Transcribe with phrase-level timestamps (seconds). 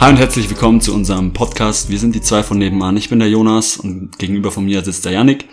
[0.00, 1.90] Hi und herzlich willkommen zu unserem Podcast.
[1.90, 2.96] Wir sind die zwei von nebenan.
[2.96, 5.46] Ich bin der Jonas und gegenüber von mir sitzt der Yannick.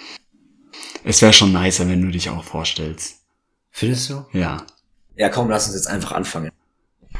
[1.03, 3.25] Es wäre schon nicer, wenn du dich auch vorstellst.
[3.71, 4.25] Findest du?
[4.31, 4.65] Ja.
[5.17, 6.49] Ja, komm, lass uns jetzt einfach anfangen.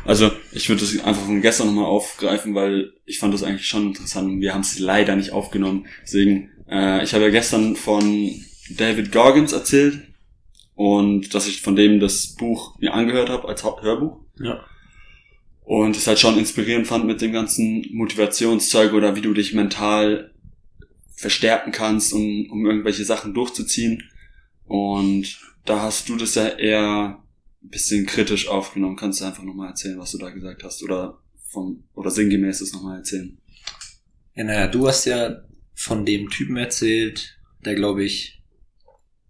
[0.06, 3.88] Also ich würde das einfach von gestern nochmal aufgreifen, weil ich fand das eigentlich schon
[3.88, 5.86] interessant und wir haben es leider nicht aufgenommen.
[6.04, 8.36] Deswegen, äh, ich habe ja gestern von
[8.70, 10.02] David Goggins erzählt
[10.76, 14.22] und dass ich von dem das Buch mir angehört habe als Hörbuch.
[14.40, 14.62] Ja.
[15.68, 20.34] Und es halt schon inspirierend fand mit dem ganzen Motivationszeug oder wie du dich mental
[21.14, 24.02] verstärken kannst, um, um irgendwelche Sachen durchzuziehen.
[24.64, 27.22] Und da hast du das ja eher
[27.62, 28.96] ein bisschen kritisch aufgenommen.
[28.96, 30.84] Kannst du einfach nochmal erzählen, was du da gesagt hast?
[30.84, 33.38] Oder vom, oder sinngemäß das nochmal erzählen?
[34.36, 35.42] Ja, naja, du hast ja
[35.76, 38.42] von dem Typen erzählt, der glaube ich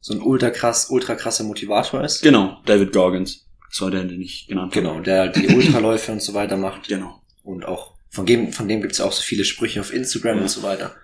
[0.01, 2.21] so ein ultra krass, ultra krasser Motivator ist.
[2.21, 3.46] Genau, David Goggins.
[3.69, 4.81] Das war der, den ich genannt habe.
[4.81, 6.87] Genau, der die Ultraläufe und so weiter macht.
[6.87, 7.21] Genau.
[7.43, 10.41] Und auch von dem, von dem gibt's ja auch so viele Sprüche auf Instagram Ja.
[10.43, 10.95] und so weiter.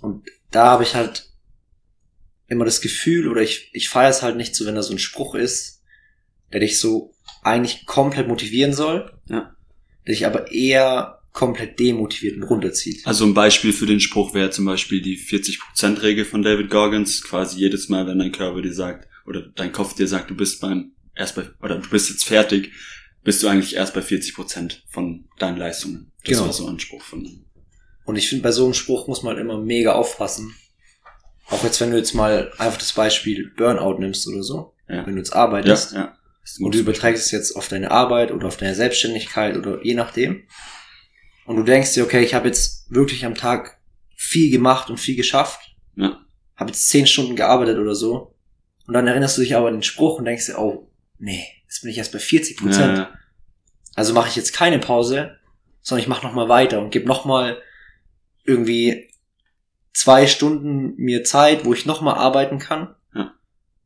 [0.00, 1.28] Und da habe ich halt
[2.48, 4.98] immer das Gefühl, oder ich, ich feiere es halt nicht so, wenn da so ein
[5.00, 5.82] Spruch ist,
[6.52, 9.54] der dich so eigentlich komplett motivieren soll, Ja.
[10.06, 13.04] der dich aber eher komplett demotiviert und runterzieht.
[13.06, 17.22] Also ein Beispiel für den Spruch wäre zum Beispiel die 40%-Regel von David Goggins.
[17.22, 20.60] Quasi jedes Mal, wenn dein Körper dir sagt, oder dein Kopf dir sagt, du bist
[20.60, 22.72] beim, erst bei, oder du bist jetzt fertig,
[23.24, 26.12] bist du eigentlich erst bei 40% von deinen Leistungen.
[26.22, 26.44] Das Genau.
[26.46, 27.44] war so ein Spruch von ihm.
[28.04, 30.54] Und ich finde, bei so einem Spruch muss man immer mega aufpassen.
[31.48, 34.74] Auch jetzt, wenn du jetzt mal einfach das Beispiel Burnout nimmst oder so.
[34.88, 35.04] Ja.
[35.06, 36.16] Wenn du jetzt Ja, arbeitest ja.
[36.58, 39.94] Ein und du überträgst es jetzt auf deine Arbeit oder auf deine Selbstständigkeit oder je
[39.94, 40.44] nachdem.
[41.46, 43.78] Und du denkst dir, okay, ich habe jetzt wirklich am Tag
[44.16, 45.74] viel gemacht und viel geschafft.
[45.96, 46.20] Ja.
[46.54, 48.34] Habe jetzt zehn Stunden gearbeitet oder so.
[48.86, 50.85] Und dann erinnerst du dich aber an den Spruch und denkst dir, oh,
[51.18, 52.70] nee, jetzt bin ich erst bei 40 Beispiel.
[52.70, 52.98] Prozent.
[52.98, 53.18] Ja.
[53.94, 55.38] Also mache ich jetzt keine Pause,
[55.80, 57.60] sondern ich mache noch mal weiter und gebe noch mal
[58.44, 59.10] irgendwie
[59.92, 62.94] zwei Stunden mir Zeit, wo ich noch mal arbeiten kann.
[63.14, 63.34] Ja.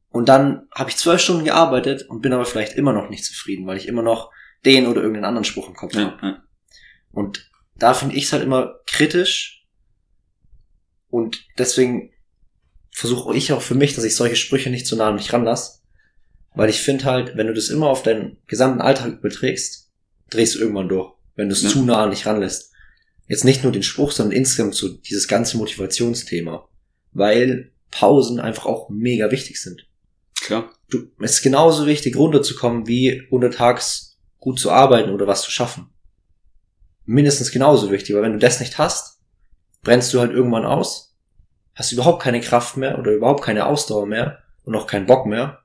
[0.09, 3.67] Und dann habe ich zwölf Stunden gearbeitet und bin aber vielleicht immer noch nicht zufrieden,
[3.67, 4.33] weil ich immer noch
[4.65, 6.43] den oder irgendeinen anderen Spruch im Kopf ja, habe.
[7.13, 9.67] Und da finde ich es halt immer kritisch.
[11.09, 12.13] Und deswegen
[12.91, 15.80] versuche ich auch für mich, dass ich solche Sprüche nicht zu nah an mich ranlasse.
[16.55, 19.89] Weil ich finde halt, wenn du das immer auf deinen gesamten Alltag überträgst,
[20.31, 21.69] drehst du irgendwann durch, wenn du es Ja.
[21.71, 22.73] zu nah an dich ranlässt.
[23.29, 26.69] Jetzt nicht nur den Spruch, sondern insgesamt so dieses ganze Motivationsthema.
[27.13, 29.87] Weil Pausen einfach auch mega wichtig sind.
[30.41, 30.71] Klar.
[30.89, 35.91] Du, es ist genauso wichtig, runterzukommen, wie untertags gut zu arbeiten oder was zu schaffen.
[37.05, 39.21] Mindestens genauso wichtig, weil wenn du das nicht hast,
[39.83, 41.17] brennst du halt irgendwann aus,
[41.75, 45.60] hast überhaupt keine Kraft mehr oder überhaupt keine Ausdauer mehr und auch keinen Bock mehr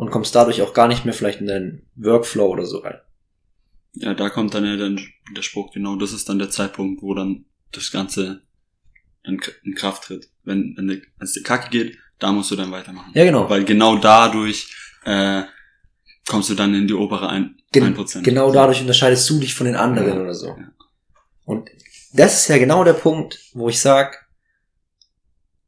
[0.00, 2.98] und kommst dadurch auch gar nicht mehr vielleicht in deinen Workflow oder so rein.
[3.94, 5.00] Ja, da kommt dann ja dann
[5.36, 8.42] der Spruch, genau, das ist dann der Zeitpunkt, wo dann das Ganze
[9.24, 10.30] in, in Kraft tritt.
[10.44, 13.12] Wenn, wenn wenn es dir kacke geht, da musst du dann weitermachen.
[13.14, 13.48] Ja, genau.
[13.50, 14.74] Weil genau dadurch
[15.04, 15.42] äh,
[16.28, 18.22] kommst du dann in die obere ein- Gen 1%.
[18.22, 20.48] genau dadurch unterscheidest du dich von den anderen Ja, oder so.
[20.48, 20.72] ja.
[21.44, 21.68] Und
[22.12, 24.28] das ist ja genau der Punkt, wo ich sag,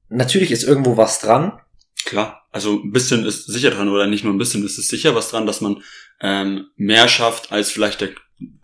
[0.09, 1.59] natürlich ist irgendwo was dran,
[2.05, 5.15] Klar, also ein bisschen ist sicher dran oder nicht nur ein bisschen, ist es sicher
[5.15, 5.83] was dran, dass man
[6.21, 8.11] ähm, mehr schafft, als vielleicht der,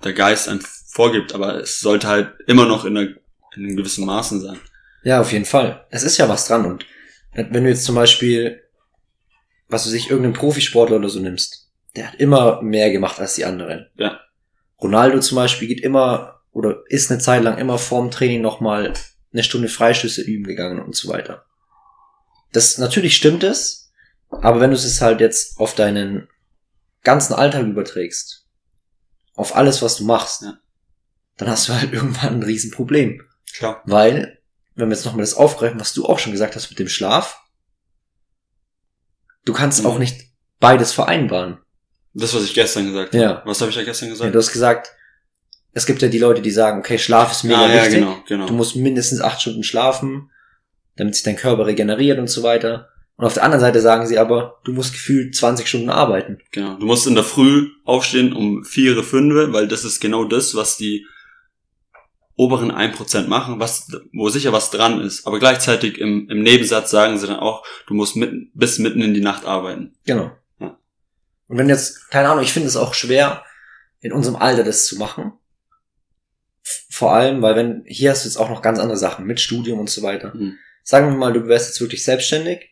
[0.04, 0.60] der Geist einem
[0.90, 3.08] vorgibt, aber es sollte halt immer noch in, einer,
[3.56, 4.58] in einem gewissen Maßen sein.
[5.02, 5.86] Ja, auf jeden Fall.
[5.90, 6.66] Es ist ja was dran.
[6.66, 6.86] Und
[7.32, 8.62] wenn du jetzt zum Beispiel,
[9.68, 13.44] was du sich irgendeinen Profisportler oder so nimmst, der hat immer mehr gemacht als die
[13.44, 13.86] anderen.
[13.96, 14.20] Ja.
[14.82, 18.92] Ronaldo zum Beispiel geht immer oder ist eine Zeit lang immer vorm Training nochmal
[19.32, 21.44] eine Stunde Freistöße üben gegangen und so weiter.
[22.58, 23.92] Das natürlich stimmt es,
[24.30, 26.26] aber wenn du es halt jetzt auf deinen
[27.04, 28.46] ganzen Alltag überträgst,
[29.36, 30.58] auf alles, was du machst, Ja.
[31.36, 33.22] dann hast du halt irgendwann ein Riesenproblem.
[33.54, 33.80] Klar.
[33.84, 34.40] Weil,
[34.74, 37.40] wenn wir jetzt nochmal das aufgreifen, was du auch schon gesagt hast mit dem Schlaf,
[39.44, 39.86] du kannst Mhm.
[39.86, 40.20] auch nicht
[40.58, 41.58] beides vereinbaren.
[42.12, 43.22] Das, was ich gestern gesagt habe.
[43.22, 43.42] Ja.
[43.44, 44.14] Was habe ich ja gestern ja.
[44.14, 44.34] gesagt?
[44.34, 44.92] Du hast gesagt,
[45.74, 48.00] es gibt ja die Leute, die sagen, okay, Schlaf ist mega ah, ja, wichtig.
[48.00, 48.46] genau, genau.
[48.48, 50.32] Du musst mindestens acht Stunden schlafen,
[50.98, 52.88] damit sich dein Körper regeneriert und so weiter.
[53.16, 56.38] Und auf der anderen Seite sagen sie aber, du musst gefühlt 20 Stunden arbeiten.
[56.52, 56.74] Genau.
[56.74, 60.76] Du musst in der Früh aufstehen um vier, fünf, weil das ist genau das, was
[60.76, 61.06] die
[62.36, 65.26] oberen 1% machen, was, wo sicher was dran ist.
[65.26, 69.14] Aber gleichzeitig im, im Nebensatz sagen sie dann auch, du musst mitten, bis mitten in
[69.14, 69.96] die Nacht arbeiten.
[70.04, 70.30] Genau.
[70.60, 70.78] Ja.
[71.48, 73.44] Und wenn jetzt, keine Ahnung, ich finde es auch schwer,
[74.00, 75.32] in unserem Alter das zu machen.
[76.88, 79.80] Vor allem, weil wenn, hier hast du jetzt auch noch ganz andere Sachen mit Studium
[79.80, 80.32] und so weiter.
[80.34, 80.56] Mhm.
[80.88, 82.70] Sagen wir mal, du wärst jetzt wirklich selbstständig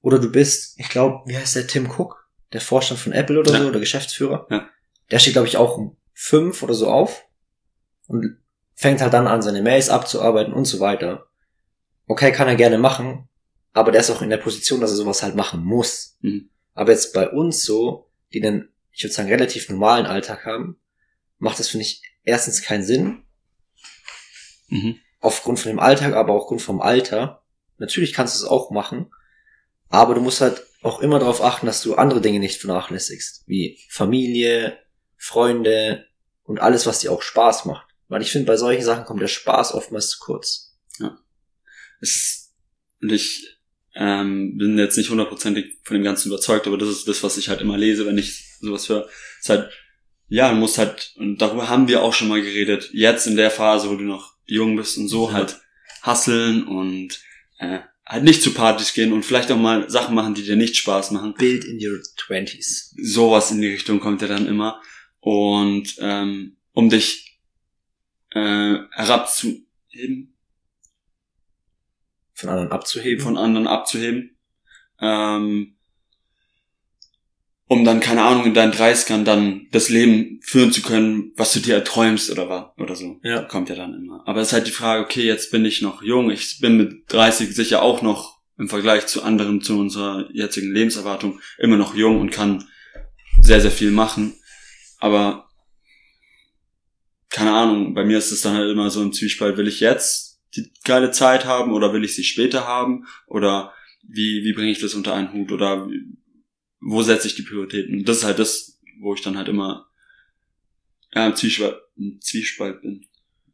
[0.00, 3.52] oder du bist, ich glaube, wie heißt der Tim Cook, der Vorstand von Apple oder
[3.52, 3.58] Ja.
[3.60, 4.46] so, oder Geschäftsführer.
[4.48, 4.70] Ja.
[5.10, 7.22] Der steht, glaube ich, auch um fünf oder so auf
[8.06, 8.38] und
[8.74, 11.26] fängt halt dann an, seine Mails abzuarbeiten und so weiter.
[12.06, 13.28] Okay, kann er gerne machen,
[13.74, 16.16] aber der ist auch in der Position, dass er sowas halt machen muss.
[16.22, 16.48] Mhm.
[16.72, 20.80] Aber jetzt bei uns so, die dann, ich würde sagen, relativ normalen Alltag haben,
[21.36, 23.22] macht das, finde ich, erstens keinen Sinn.
[24.68, 24.96] Mhm.
[25.20, 27.36] Aufgrund von dem Alltag, aber auch aufgrund vom Alter.
[27.80, 29.10] Natürlich kannst du es auch machen,
[29.88, 33.78] aber du musst halt auch immer darauf achten, dass du andere Dinge nicht vernachlässigst, wie
[33.88, 34.78] Familie,
[35.16, 36.06] Freunde
[36.44, 37.88] und alles, was dir auch Spaß macht.
[38.08, 40.78] Weil ich finde, bei solchen Sachen kommt der Spaß oftmals zu kurz.
[42.00, 42.54] Es ist,
[43.02, 43.58] und ich
[43.94, 47.48] ähm, bin jetzt nicht hundertprozentig von dem Ganzen überzeugt, aber das ist das, was ich
[47.48, 49.06] halt immer lese, wenn ich sowas höre.
[49.38, 49.70] Es ist halt,
[50.28, 53.50] ja, du musst halt, und darüber haben wir auch schon mal geredet, jetzt in der
[53.50, 55.34] Phase, wo du noch jung bist und so Ja.
[55.34, 55.60] halt
[56.02, 57.20] hasseln und
[57.60, 60.76] äh, halt nicht zu Partys gehen und vielleicht auch mal Sachen machen, die dir nicht
[60.76, 61.34] Spaß machen.
[61.34, 62.94] Build in your twenties.
[63.00, 64.82] Sowas in die Richtung kommt ja dann immer.
[65.20, 67.38] Und ähm, um dich
[68.30, 70.34] äh, herabzuheben,
[72.32, 73.22] Von anderen abzuheben.
[73.22, 74.36] von anderen abzuheben.
[75.00, 75.76] Ähm,
[77.70, 81.60] um dann, keine Ahnung, in deinen 30ern dann das Leben führen zu können, was du
[81.60, 83.20] dir erträumst oder war oder so.
[83.22, 83.42] Ja.
[83.42, 84.24] Kommt ja dann immer.
[84.26, 87.04] Aber es ist halt die Frage, okay, jetzt bin ich noch jung, ich bin mit
[87.12, 92.20] 30 sicher auch noch im Vergleich zu anderen, zu unserer jetzigen Lebenserwartung immer noch jung
[92.20, 92.64] und kann
[93.40, 94.34] sehr, sehr viel machen.
[94.98, 95.46] Aber
[97.28, 100.40] keine Ahnung, bei mir ist es dann halt immer so im Zwiespalt, will ich jetzt
[100.56, 103.06] die geile Zeit haben oder will ich sie später haben?
[103.28, 103.72] Oder
[104.02, 105.52] wie, wie bringe ich das unter einen Hut?
[105.52, 106.18] Oder wie,
[106.80, 108.04] wo setze ich die Prioritäten?
[108.04, 109.86] Das ist halt das, wo ich dann halt immer
[111.14, 113.04] ja, im, Zwiespalt, im Zwiespalt bin,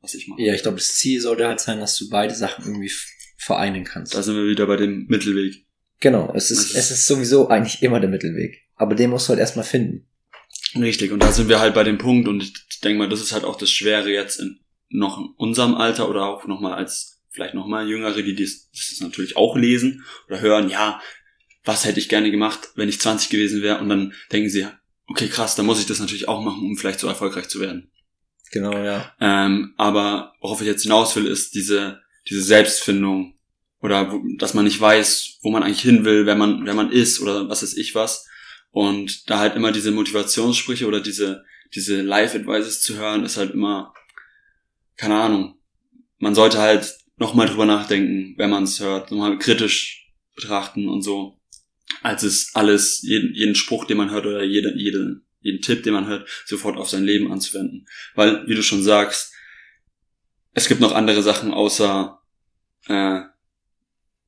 [0.00, 0.42] was ich mache.
[0.42, 2.92] Ja, ich glaube, das Ziel sollte halt sein, dass du beide Sachen irgendwie
[3.38, 4.14] vereinen kannst.
[4.14, 5.64] Da sind wir wieder bei dem Mittelweg.
[6.00, 8.62] genau, es ist, Das- es ist sowieso eigentlich immer der Mittelweg.
[8.74, 10.06] Aber den musst du halt erstmal finden.
[10.74, 13.32] Richtig, und da sind wir halt bei dem Punkt und ich denke mal, das ist
[13.32, 17.54] halt auch das Schwere jetzt in noch in unserem Alter oder auch nochmal als vielleicht
[17.54, 21.00] nochmal Jüngere, die dies, das natürlich auch lesen oder hören, ja,
[21.66, 24.66] was hätte ich gerne gemacht, wenn ich 20 gewesen wäre und dann denken sie,
[25.08, 27.90] okay, krass, dann muss ich das natürlich auch machen, um vielleicht so erfolgreich zu werden.
[28.52, 29.12] Genau, ja.
[29.20, 33.34] Ähm, aber worauf ich jetzt hinaus will, ist diese, diese Selbstfindung
[33.80, 36.92] oder wo, dass man nicht weiß, wo man eigentlich hin will, wer man, wer man
[36.92, 38.26] ist oder was ist ich was.
[38.70, 43.92] Und da halt immer diese Motivationssprüche oder diese, diese Life-Advices zu hören, ist halt immer,
[44.96, 45.58] keine Ahnung.
[46.18, 51.35] Man sollte halt nochmal drüber nachdenken, wenn man es hört, nochmal kritisch betrachten und so,
[52.02, 55.92] als es alles, jeden, jeden Spruch, den man hört oder jede, jede, jeden Tipp, den
[55.92, 57.86] man hört, sofort auf sein Leben anzuwenden.
[58.14, 59.32] Weil, wie du schon sagst,
[60.52, 62.20] es gibt noch andere Sachen außer
[62.88, 63.20] äh,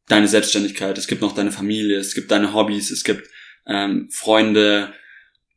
[0.07, 0.97] deine Selbstständigkeit.
[0.99, 3.29] Es gibt noch deine Familie, es gibt deine Hobbys, es gibt
[3.67, 4.95] ähm, Freunde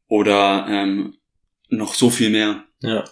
[0.08, 1.18] oder ähm,
[1.70, 3.06] noch so viel mehr, Ja.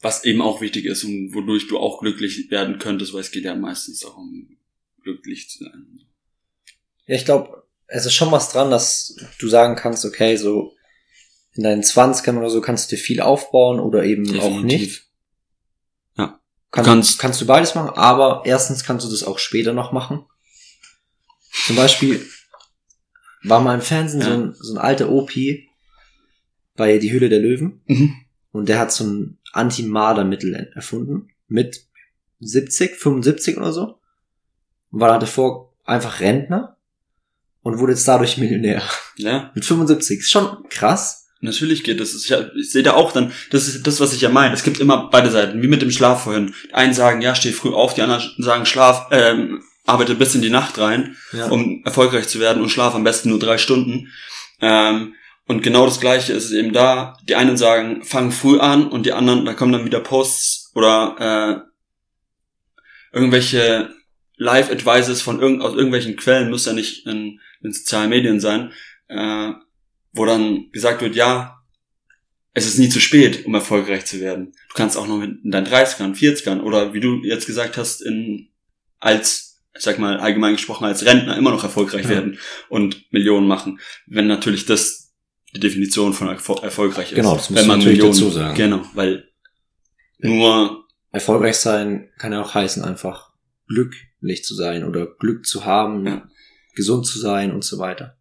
[0.00, 3.44] was eben auch wichtig ist und wodurch du auch glücklich werden könntest, weil es geht
[3.44, 4.56] ja meistens auch um
[5.02, 6.00] glücklich zu sein.
[7.06, 7.61] Ja, ich glaube,
[7.94, 10.74] es ist schon was dran, dass du sagen kannst, okay, so
[11.54, 15.06] in deinen 20ern oder so kannst du dir viel aufbauen oder eben auch nicht.
[16.16, 16.40] Ja.
[16.70, 20.24] Kann, kannst- kannst du beides machen, aber erstens kannst du das auch später noch machen.
[21.66, 22.26] Zum Beispiel
[23.44, 24.34] war mal im Fernsehen so, Ja.
[24.36, 25.32] ein, so ein alter OP
[26.74, 28.14] bei Die Höhle der Löwen Mhm.
[28.52, 31.86] und der hat so ein Anti-Marder-Mittel erfunden mit
[32.40, 34.00] 70, 75 oder so
[34.90, 36.78] und war dann davor einfach Rentner
[37.62, 38.82] und wurde jetzt dadurch Millionär.
[39.16, 40.20] Ja, Mit 75.
[40.20, 41.26] Ist schon krass.
[41.40, 42.14] Natürlich geht das.
[42.14, 44.54] Ich, ich sehe da auch dann, das ist das, was ich ja meine.
[44.54, 46.54] Es gibt immer beide Seiten, wie mit dem Schlaf vorhin.
[46.68, 50.42] Die einen sagen, ja, steh früh auf, die anderen sagen, schlaf, ähm, arbeite bis in
[50.42, 51.48] die Nacht rein, Ja.
[51.48, 54.12] um erfolgreich zu werden und schlaf am besten nur drei Stunden.
[54.60, 55.14] Ähm,
[55.48, 57.18] und genau das Gleiche ist es eben da.
[57.28, 61.64] Die einen sagen, fang früh an und die anderen, da kommen dann wieder Posts oder
[63.12, 63.90] äh, irgendwelche
[64.36, 68.72] Live-Advices von irgend, aus irgendwelchen Quellen, muss ja nicht in, in sozialen Medien sein,
[69.08, 69.52] äh,
[70.12, 71.58] wo dann gesagt wird, ja,
[72.54, 74.52] es ist nie zu spät, um erfolgreich zu werden.
[74.68, 78.50] Du kannst auch noch in deinen 30ern, 40ern oder wie du jetzt gesagt hast, in,
[78.98, 82.10] als, ich sag mal, allgemein gesprochen, als Rentner immer noch erfolgreich Ja.
[82.10, 82.38] werden
[82.68, 83.80] und Millionen machen.
[84.06, 85.14] Wenn natürlich das
[85.54, 87.16] die Definition von erfol erfolgreich ist.
[87.16, 88.54] Genau, das du man natürlich Millionen, dazu sagen.
[88.56, 89.28] Genau, weil
[90.18, 93.32] nur, Erfolgreich sein kann ja auch heißen, einfach
[93.68, 96.28] glücklich zu sein oder Glück zu haben, Ja.
[96.74, 98.16] Gesund zu sein und so weiter.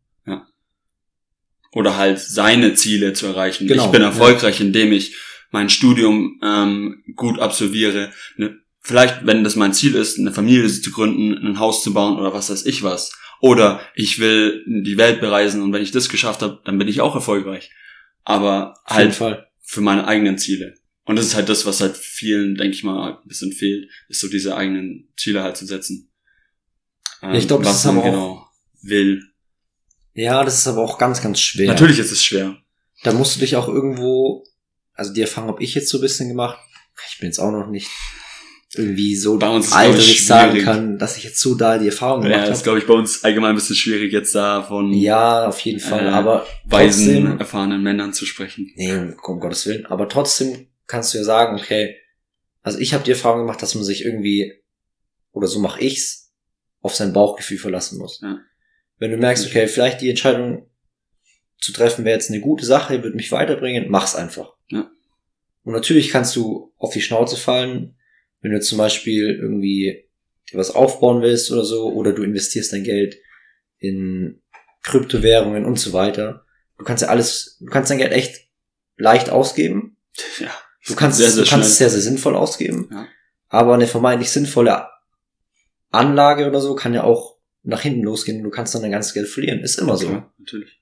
[1.74, 3.67] oder halt seine Ziele zu erreichen.
[3.67, 4.08] Genau, ich bin ja.
[4.08, 5.15] erfolgreich, indem ich
[5.51, 8.12] mein Studium ähm, gut absolviere.
[8.38, 12.17] Ne, vielleicht, wenn das mein Ziel ist, eine Familie zu gründen, ein Haus zu bauen
[12.20, 13.13] oder was weiß ich was.
[13.39, 17.01] Oder ich will die Welt bereisen und wenn ich das geschafft habe, dann bin ich
[17.01, 17.72] auch erfolgreich.
[18.24, 19.17] Aber halt
[19.62, 20.75] für meine eigenen Ziele.
[21.05, 24.20] Und das ist halt das, was halt vielen, denke ich mal, ein bisschen fehlt, ist
[24.20, 26.10] so diese eigenen Ziele halt zu setzen.
[27.21, 28.47] Ja, ich glaube, Ähm, das ist aber man auch- genau
[28.83, 29.21] will.
[30.13, 31.67] Ja, das ist aber auch ganz, ganz schwer.
[31.67, 32.57] Natürlich ist es schwer.
[33.03, 34.43] Da musst du dich auch irgendwo,
[34.93, 36.59] also die Erfahrung habe ich jetzt so ein bisschen gemacht.
[37.09, 37.89] Ich bin jetzt auch noch nicht
[38.75, 41.87] irgendwie so Bei uns alt, dass ich, sagen kann, dass ich jetzt so da die
[41.87, 42.63] Erfahrung Ja, gemacht ist, habe.
[42.63, 46.05] glaube ich, bei uns allgemein ein bisschen schwierig, jetzt da von Ja, auf jeden Fall.
[46.07, 48.71] Äh, aber weisen, trotzdem, erfahrenen Männern zu sprechen.
[48.75, 49.85] nee, um Gottes Willen.
[49.87, 51.95] Aber trotzdem kannst du ja sagen, okay,
[52.61, 54.53] also ich habe die Erfahrung gemacht, dass man sich irgendwie,
[55.31, 56.20] oder so mache ich's,
[56.81, 58.19] auf sein Bauchgefühl verlassen muss.
[58.21, 58.39] Ja.
[58.97, 60.69] Wenn du merkst, okay, vielleicht die Entscheidung
[61.59, 64.53] zu treffen wäre jetzt eine gute Sache, wird mich weiterbringen, mach's einfach.
[64.69, 64.89] Ja.
[65.63, 67.95] Und natürlich kannst du auf die Schnauze fallen,
[68.41, 70.09] wenn du zum Beispiel irgendwie
[70.51, 73.17] dir was aufbauen willst oder so, oder du investierst dein Geld
[73.77, 74.41] in
[74.83, 76.45] Kryptowährungen und so weiter.
[76.77, 78.50] Du kannst ja alles, du kannst dein Geld echt
[78.97, 79.97] leicht ausgeben.
[80.39, 80.51] Ja.
[80.88, 82.89] Du kannst, sehr, es, sehr du kannst es sehr, sehr sinnvoll ausgeben.
[82.91, 83.07] Ja.
[83.50, 84.88] Aber eine vermeintlich sinnvolle
[85.91, 89.13] Anlage oder so kann ja auch nach hinten losgehen und du kannst dann dein ganzes
[89.13, 89.60] Geld verlieren.
[89.60, 90.07] Ist immer so.
[90.07, 90.81] Klar, natürlich.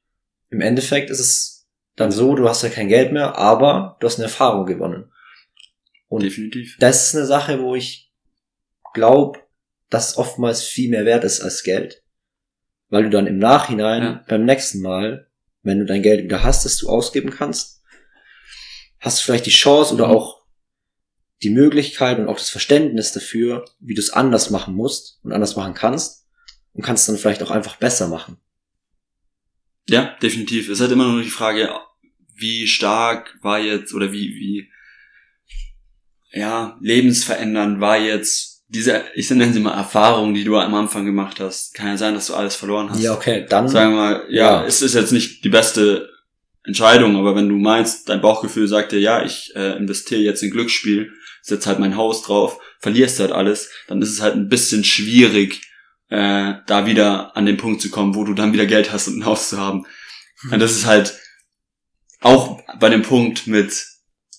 [0.50, 4.16] Im Endeffekt ist es dann so, du hast ja kein Geld mehr, aber du hast
[4.18, 5.12] eine Erfahrung gewonnen.
[6.08, 6.78] Und Definitiv.
[6.80, 8.12] das ist eine Sache, wo ich
[8.94, 9.40] glaube,
[9.90, 12.04] dass oftmals viel mehr wert ist als Geld.
[12.90, 14.26] Weil du dann im Nachhinein Ja.
[14.28, 15.28] beim nächsten Mal,
[15.62, 17.84] wenn du dein Geld wieder hast, das du ausgeben kannst,
[19.00, 20.14] hast du vielleicht die Chance oder Mhm.
[20.14, 20.39] auch
[21.44, 25.56] die Möglichkeit und auch das Verständnis dafür, wie du es anders machen musst und anders
[25.56, 26.26] machen kannst
[26.74, 28.38] und kannst dann vielleicht auch einfach besser machen.
[29.88, 30.66] Ja, definitiv.
[30.66, 31.70] Es ist halt immer nur die Frage,
[32.36, 34.70] wie stark war jetzt oder wie, wie,
[36.32, 41.40] ja, lebensverändernd war jetzt diese, ich nenne sie mal Erfahrung, die du am Anfang gemacht
[41.40, 41.74] hast.
[41.74, 43.02] Kann ja sein, dass du alles verloren hast.
[43.02, 44.66] Ja, okay, dann Sagen wir mal, ja, Ja.
[44.66, 46.08] es ist jetzt nicht die beste
[46.64, 50.52] Entscheidung, aber wenn du meinst, dein Bauchgefühl sagt dir, ja, ich äh, investiere jetzt in
[50.52, 51.12] Glücksspiel,
[51.42, 55.62] setz halt mein Haus drauf, verlierst halt alles, dann ist es halt ein bisschen schwierig,
[56.10, 59.20] äh, da wieder an den Punkt zu kommen, wo du dann wieder Geld hast, um
[59.20, 59.86] ein Haus zu haben.
[60.52, 61.18] Und das ist halt
[62.22, 63.86] auch bei dem Punkt mit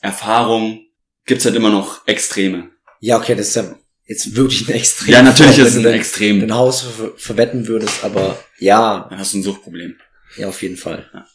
[0.00, 0.80] Erfahrung
[1.26, 2.70] gibt's halt immer noch Extreme.
[3.00, 3.74] Ja, okay, das ist ja
[4.04, 5.12] jetzt wirklich ein Extrem.
[5.12, 6.40] Ja, natürlich Wenn ist es du ein Extrem.
[6.40, 9.96] dein Haus ver verwetten würdest, aber ja, Dann hast du ein Suchtproblem.
[10.36, 11.08] ja, auf jeden Fall.
[11.14, 11.26] Ja.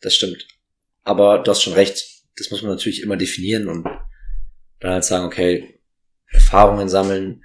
[0.00, 0.46] Das stimmt.
[1.04, 2.04] Aber du hast schon recht,
[2.36, 3.84] das muss man natürlich immer definieren und
[4.80, 5.80] dann halt sagen, okay,
[6.30, 7.42] Erfahrungen sammeln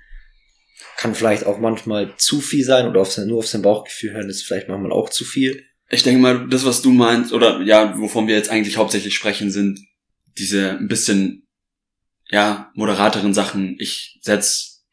[0.97, 4.29] kann vielleicht auch manchmal zu viel sein oder auf sein, nur auf sein Bauchgefühl hören
[4.29, 5.65] ist vielleicht manchmal auch zu viel.
[5.89, 9.51] Ich denke mal, das, was du meinst, oder ja, wovon wir jetzt eigentlich hauptsächlich sprechen,
[9.51, 9.79] sind
[10.37, 11.47] diese ein bisschen,
[12.29, 13.75] ja, moderateren Sachen.
[13.79, 14.85] Ich setz,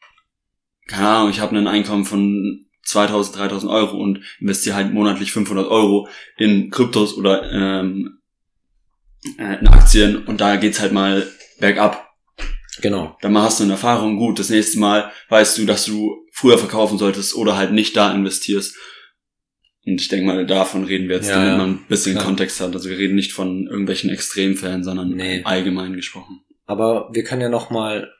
[0.87, 5.67] keine Ahnung, ich habe ein Einkommen von 2000, 3000 Euro und investiere halt monatlich 500
[5.67, 6.07] Euro
[6.37, 8.19] in Kryptos oder ähm,
[9.37, 11.27] äh, in Aktien und da geht's halt mal
[11.59, 12.07] bergab.
[12.81, 13.17] Genau.
[13.21, 16.97] Dann hast du eine Erfahrung, gut, das nächste Mal weißt du, dass du früher verkaufen
[16.97, 18.75] solltest oder halt nicht da investierst.
[19.85, 22.25] Und ich denke mal, davon reden wir jetzt, Ja, damit man ein bisschen klar.
[22.25, 22.73] Kontext hat.
[22.73, 25.41] Also wir reden nicht von irgendwelchen Extremfällen, sondern Nee.
[25.43, 26.41] allgemein gesprochen.
[26.65, 28.11] Aber wir können ja nochmal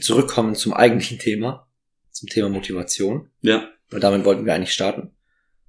[0.00, 1.66] zurückkommen zum eigentlichen Thema,
[2.10, 3.30] zum Thema Motivation.
[3.40, 5.12] Ja, Weil damit wollten wir eigentlich starten.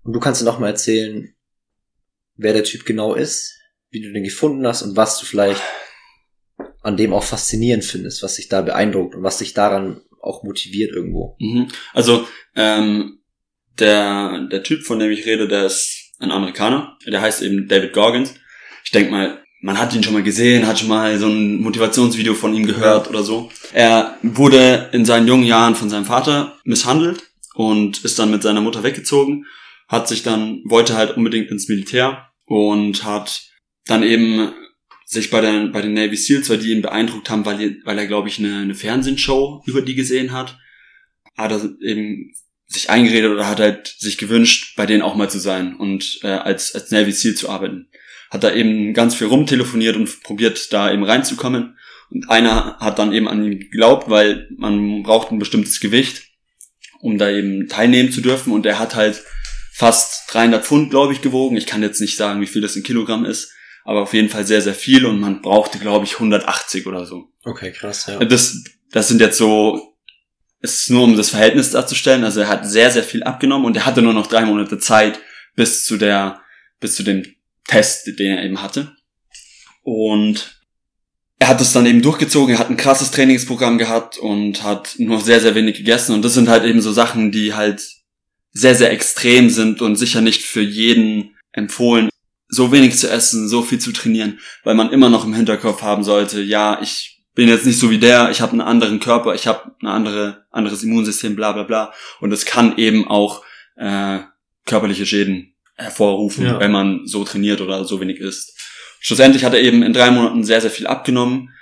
[0.04, 1.34] Und du kannst dir nochmal erzählen,
[2.36, 3.60] wer der Typ genau ist,
[3.90, 5.62] wie du den gefunden hast und was du vielleicht
[6.82, 10.92] an dem auch faszinierend findest, was dich da beeindruckt und was dich daran auch motiviert
[10.92, 11.36] irgendwo.
[11.40, 11.68] mhm.
[11.94, 13.20] also ähm,
[13.80, 16.98] der, der Typ, von dem ich rede, der ist ein Amerikaner.
[17.06, 18.34] Der heißt eben David Goggins.
[18.84, 22.34] Ich denke mal, man hat ihn schon mal gesehen, hat schon mal so ein Motivationsvideo
[22.34, 23.52] von ihm gehört oder so.
[23.74, 27.24] Er wurde in seinen jungen Jahren von seinem Vater misshandelt
[27.58, 29.48] und ist dann mit seiner Mutter weggezogen,
[29.88, 33.50] hat sich dann, wollte halt unbedingt ins Militär und hat
[33.86, 34.54] dann eben
[35.06, 38.06] sich bei, der, bei den Navy Seals, weil die ihn beeindruckt haben, weil, weil er,
[38.06, 40.60] glaube ich, eine, eine Fernsehshow über die gesehen hat,
[41.36, 42.32] hat er eben
[42.68, 46.28] sich eingeredet oder hat halt sich gewünscht, bei denen auch mal zu sein und äh,
[46.28, 47.88] als, als Navy Seal zu arbeiten.
[48.30, 51.76] Hat da eben ganz viel rumtelefoniert und probiert, da eben reinzukommen.
[52.12, 56.27] Und einer hat dann eben an ihn geglaubt, weil man braucht ein bestimmtes Gewicht,
[57.08, 58.52] um da eben teilnehmen zu dürfen.
[58.52, 59.24] Und er hat halt
[59.72, 61.56] fast 300 Pfund, glaube ich, gewogen.
[61.56, 63.54] Ich kann jetzt nicht sagen, wie viel das in Kilogramm ist,
[63.86, 65.06] aber auf jeden Fall sehr, sehr viel.
[65.06, 67.32] Und man brauchte, glaube ich, 180 oder so.
[67.46, 68.20] Okay, krass, ja.
[68.20, 68.62] Das,
[68.92, 69.96] das sind jetzt so,
[70.60, 72.26] es ist nur um das Verhältnis darzustellen.
[72.26, 75.18] Also er hat sehr, sehr viel abgenommen und er hatte nur noch drei Monate Zeit
[75.56, 76.42] bis zu der,
[76.82, 77.26] bis zu dem
[77.66, 78.98] Test, den er eben hatte.
[79.82, 80.57] Und
[81.40, 85.22] er hat es dann eben durchgezogen, er hat ein krasses Trainingsprogramm gehabt und hat nur
[85.22, 86.16] sehr, sehr wenig gegessen.
[86.16, 87.88] Und das sind halt eben so Sachen, die halt
[88.54, 92.10] sehr, sehr extrem sind und sicher nicht für jeden empfohlen.
[92.50, 96.06] so wenig zu essen, so viel zu trainieren, weil man immer noch im Hinterkopf haben
[96.06, 99.48] sollte, ja, ich bin jetzt nicht so wie der, ich habe einen anderen Körper, ich
[99.48, 101.94] habe ein andere, anderes Immunsystem, bla bla bla.
[102.20, 103.44] Und es kann eben auch
[103.76, 104.20] äh,
[104.66, 106.60] körperliche Schäden hervorrufen, ja.
[106.60, 108.57] wenn man so trainiert oder so wenig isst.
[109.08, 111.54] Schlussendlich hat er eben in drei Monaten sehr, sehr viel abgenommen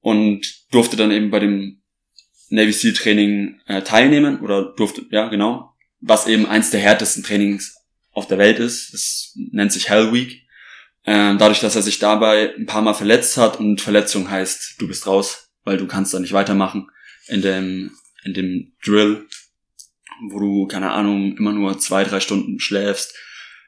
[0.00, 1.82] und durfte dann eben bei dem
[2.48, 7.76] Navy SEAL Training äh, teilnehmen oder durfte, ja genau, was eben eins der härtesten Trainings
[8.12, 8.94] auf der Welt ist.
[8.94, 10.40] Das nennt sich Hell Week.
[11.04, 14.88] Ähm, dadurch, dass er sich dabei ein paar Mal verletzt hat und Verletzung heißt, du
[14.88, 16.88] bist raus, weil du kannst da nicht weitermachen
[17.26, 17.90] in dem,
[18.24, 19.26] in dem Drill,
[20.30, 23.14] wo du, keine Ahnung, immer nur zwei, drei Stunden schläfst,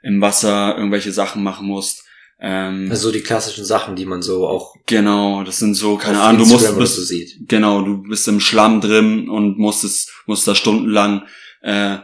[0.02, 2.07] im Wasser irgendwelche Sachen machen musst.
[2.40, 4.74] Ähm, also die klassischen Sachen, die man so auch.
[4.86, 7.48] Genau, das sind so, keine Ahnung, du musst, bist, so sieht.
[7.48, 11.26] genau, du bist im Schlamm drin und musst es, musst da stundenlang,
[11.62, 11.98] äh,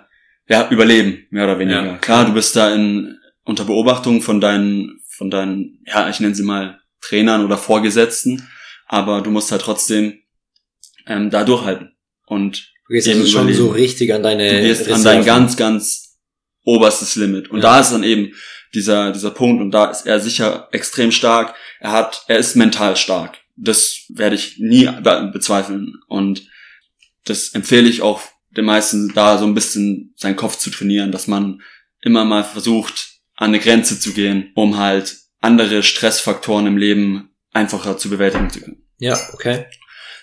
[0.49, 1.85] ja, überleben, mehr oder weniger.
[1.87, 1.97] Ja.
[1.99, 6.43] Klar, du bist da in, unter Beobachtung von deinen von deinen, ja, ich nenne sie
[6.43, 8.49] mal Trainern oder Vorgesetzten,
[8.87, 10.21] aber du musst halt trotzdem
[11.07, 11.97] ähm, da durchhalten.
[12.26, 15.57] Und du gehst eben also schon so richtig an deine du gehst an dein ganz,
[15.57, 16.19] ganz
[16.64, 17.50] oberstes Limit.
[17.50, 17.62] Und ja.
[17.62, 18.33] da ist dann eben
[18.75, 21.54] dieser, dieser Punkt und da ist er sicher extrem stark.
[21.81, 23.38] Er hat, er ist mental stark.
[23.57, 24.90] Das werde ich nie
[25.33, 25.95] bezweifeln.
[26.09, 26.49] Und
[27.25, 31.26] das empfehle ich auch den meisten, da so ein bisschen seinen Kopf zu trainieren, dass
[31.26, 31.62] man
[32.00, 37.99] immer mal versucht, an eine Grenze zu gehen, um halt andere Stressfaktoren im Leben einfacher
[37.99, 38.85] zu bewältigen zu können.
[38.99, 39.66] Ja, okay.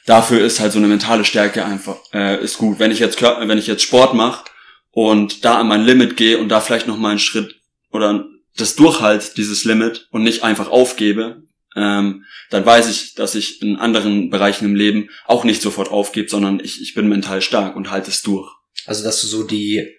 [0.06, 2.80] Dafür ist halt so eine mentale Stärke einfach äh, ist gut.
[2.80, 4.46] Wenn ich jetzt wenn ich jetzt Sport mache
[4.92, 8.26] und da an mein Limit gehe und da vielleicht noch mal einen Schritt oder
[8.58, 11.44] das durchhalt dieses Limit und nicht einfach aufgebe,
[11.76, 16.30] ähm, dann weiß ich, dass ich in anderen Bereichen im Leben auch nicht sofort aufgebe,
[16.30, 18.52] sondern ich, ich bin mental stark und halte es durch.
[18.86, 19.96] Also dass du so die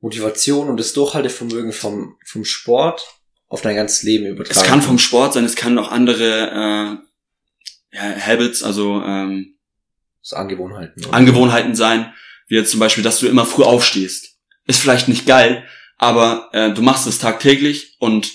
[0.00, 3.04] Motivation und das Durchhaltevermögen vom, vom Sport
[3.48, 4.60] auf dein ganzes Leben übertragen.
[4.60, 7.02] Es kann vom Sport sein, es kann auch andere
[7.92, 9.56] äh, ja, Habits, also ähm,
[10.20, 11.04] so Angewohnheiten.
[11.04, 11.14] Oder?
[11.14, 12.12] Angewohnheiten sein,
[12.48, 14.38] wie jetzt zum Beispiel, dass du immer früh aufstehst.
[14.66, 15.66] Ist vielleicht nicht geil,
[16.02, 18.32] aber äh, du machst es tagtäglich und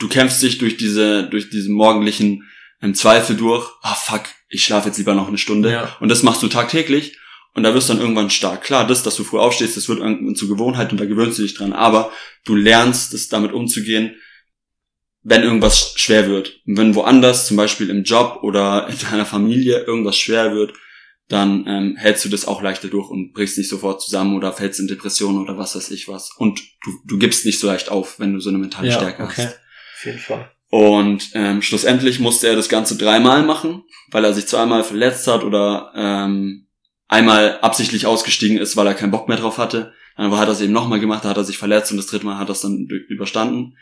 [0.00, 2.50] du kämpfst dich durch diese, durch diese morgendlichen
[2.82, 3.70] ähm, Zweifel durch.
[3.80, 5.70] Ah fuck, ich schlafe jetzt lieber noch eine Stunde.
[5.70, 5.96] Ja.
[6.00, 7.16] Und das machst du tagtäglich
[7.54, 8.64] und da wirst du dann irgendwann stark.
[8.64, 11.42] Klar, das, dass du früh aufstehst, das wird irgendwann zur Gewohnheit und da gewöhnst du
[11.42, 11.72] dich dran.
[11.72, 12.10] Aber
[12.44, 14.16] du lernst es damit umzugehen,
[15.22, 16.60] wenn irgendwas schwer wird.
[16.66, 20.72] Und wenn woanders, zum Beispiel im Job oder in deiner Familie, irgendwas schwer wird,
[21.28, 24.80] dann ähm, hältst du das auch leichter durch und brichst nicht sofort zusammen oder fällst
[24.80, 26.30] in Depressionen oder was weiß ich was.
[26.36, 29.24] Und du, du gibst nicht so leicht auf, wenn du so eine mentale ja, Stärke
[29.24, 29.46] okay.
[29.46, 29.58] hast.
[29.96, 30.50] Auf jeden Fall.
[30.68, 35.44] Und ähm, schlussendlich musste er das Ganze dreimal machen, weil er sich zweimal verletzt hat
[35.44, 36.66] oder ähm,
[37.06, 39.92] einmal absichtlich ausgestiegen ist, weil er keinen Bock mehr drauf hatte.
[40.16, 42.26] Dann hat er es eben nochmal gemacht, da hat er sich verletzt und das dritte
[42.26, 43.76] Mal hat er es dann überstanden.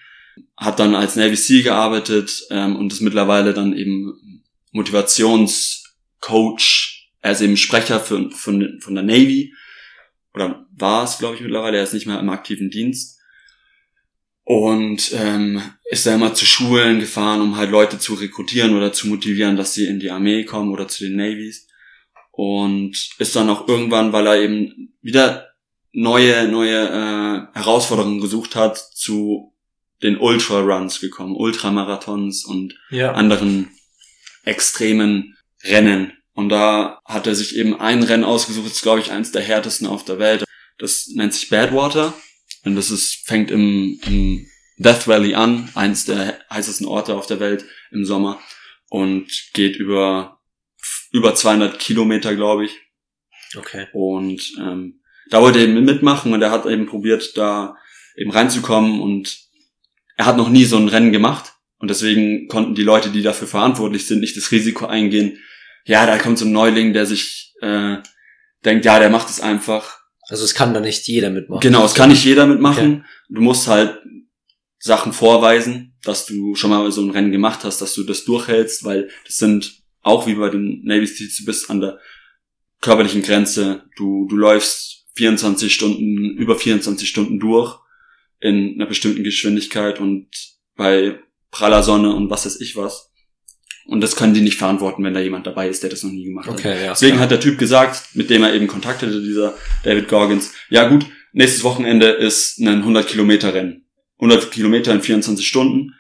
[0.57, 6.92] Hat dann als Navy SEAL gearbeitet ähm, und ist mittlerweile dann eben Motivationscoach.
[7.23, 9.55] Er ist eben Sprecher für, von, von der Navy.
[10.35, 11.79] Oder war es, glaube ich, mittlerweile.
[11.79, 13.19] Er ist nicht mehr im aktiven Dienst.
[14.45, 19.07] Und ähm, ist da immer zu Schulen gefahren, um halt Leute zu rekrutieren oder zu
[19.07, 21.69] motivieren, dass sie in die Armee kommen oder zu den Navies
[22.33, 25.49] und ist dann auch irgendwann, weil er eben wieder
[25.93, 29.53] neue neue äh, Herausforderungen gesucht hat, zu
[30.03, 33.13] den Ultra Runs gekommen, Ultramarathons und ja.
[33.13, 33.71] anderen
[34.45, 36.13] extremen Rennen.
[36.35, 39.43] Und da hat er sich eben ein Rennen ausgesucht, das ist glaube ich eins der
[39.43, 40.45] härtesten auf der Welt.
[40.79, 42.15] Das nennt sich Badwater
[42.65, 44.47] und das ist fängt im, im
[44.79, 48.41] Death Valley an, eins der heißesten Orte auf der Welt im Sommer
[48.89, 50.41] und geht über
[51.13, 52.81] über 200 Kilometer, glaube ich.
[53.57, 53.87] Okay.
[53.93, 57.77] Und ähm, da wollte er eben mitmachen und er hat eben probiert, da
[58.17, 59.39] eben reinzukommen und
[60.17, 63.49] er hat noch nie so ein Rennen gemacht und deswegen konnten die Leute, die dafür
[63.49, 65.39] verantwortlich sind, nicht das Risiko eingehen.
[65.85, 67.97] Ja, da kommt so ein Neuling, der sich äh,
[68.65, 69.99] denkt, ja, der macht es einfach.
[70.29, 71.61] Also es kann da nicht jeder mitmachen.
[71.61, 72.93] Genau, es kann nicht jeder mitmachen.
[72.93, 73.05] Okay.
[73.29, 73.99] Du musst halt
[74.79, 78.85] Sachen vorweisen, dass du schon mal so ein Rennen gemacht hast, dass du das durchhältst,
[78.85, 81.99] weil das sind auch wie bei den Navy Seals, du bist an der
[82.81, 83.85] körperlichen Grenze.
[83.97, 87.79] Du, du läufst 24 Stunden, über 24 Stunden durch
[88.41, 90.29] in einer bestimmten Geschwindigkeit und
[90.75, 93.12] bei praller Sonne und was weiß ich was.
[93.87, 96.25] Und das können die nicht verantworten, wenn da jemand dabei ist, der das noch nie
[96.25, 96.55] gemacht hat.
[96.55, 97.25] Okay, ja, Deswegen klar.
[97.25, 101.07] hat der Typ gesagt, mit dem er eben Kontakt hatte, dieser David Gorgons, ja gut,
[101.33, 103.87] nächstes Wochenende ist ein 100 Kilometer Rennen.
[104.21, 105.95] 100 Kilometer in 24 Stunden.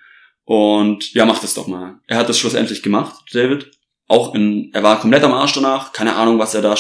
[0.45, 2.01] Und ja, mach das doch mal.
[2.07, 3.71] Er hat das schlussendlich gemacht, David
[4.13, 6.77] auch in, er war komplett am Arsch danach, keine Ahnung, was er da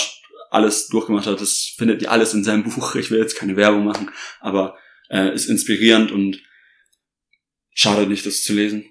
[0.50, 3.84] alles durchgemacht hat, das findet ihr alles in seinem Buch, ich will jetzt keine Werbung
[3.84, 4.10] machen,
[4.40, 4.76] aber
[5.08, 6.42] äh, ist inspirierend und
[7.72, 8.84] schadet nicht, das zu lesen.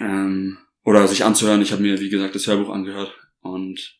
[0.00, 1.60] Ähm, oder sich anzuhören.
[1.60, 3.98] Ich habe mir, wie gesagt, das Hörbuch angehört und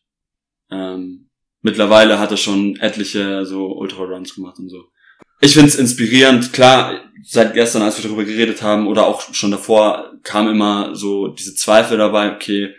[0.71, 1.29] ähm,
[1.61, 4.85] mittlerweile hat er schon etliche so Ultra-Runs gemacht und so.
[5.41, 6.53] Ich find's inspirierend.
[6.53, 11.27] Klar, seit gestern, als wir darüber geredet haben, oder auch schon davor, kam immer so
[11.27, 12.73] diese Zweifel dabei, okay,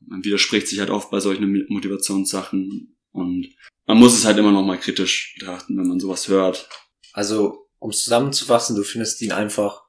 [0.00, 3.48] man widerspricht sich halt oft bei solchen Motivationssachen und
[3.86, 6.68] man muss es halt immer noch mal kritisch betrachten, wenn man sowas hört.
[7.12, 9.82] Also, um zusammenzufassen, du findest ihn einfach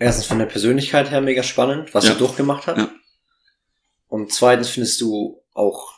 [0.00, 2.12] erstens von der Persönlichkeit her mega spannend, was Ja.
[2.12, 2.78] er durchgemacht hat.
[2.78, 2.90] Ja.
[4.08, 5.94] Und zweitens findest du auch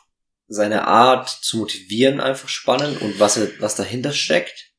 [0.47, 4.71] seine Art zu motivieren einfach spannend und was er, was dahinter steckt.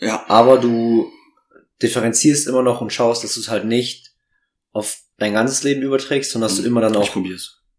[0.00, 1.12] Ja, Aber du
[1.80, 4.12] differenzierst immer noch und schaust, dass du es halt nicht
[4.72, 7.08] auf dein ganzes Leben überträgst, sondern dass du immer dann auch.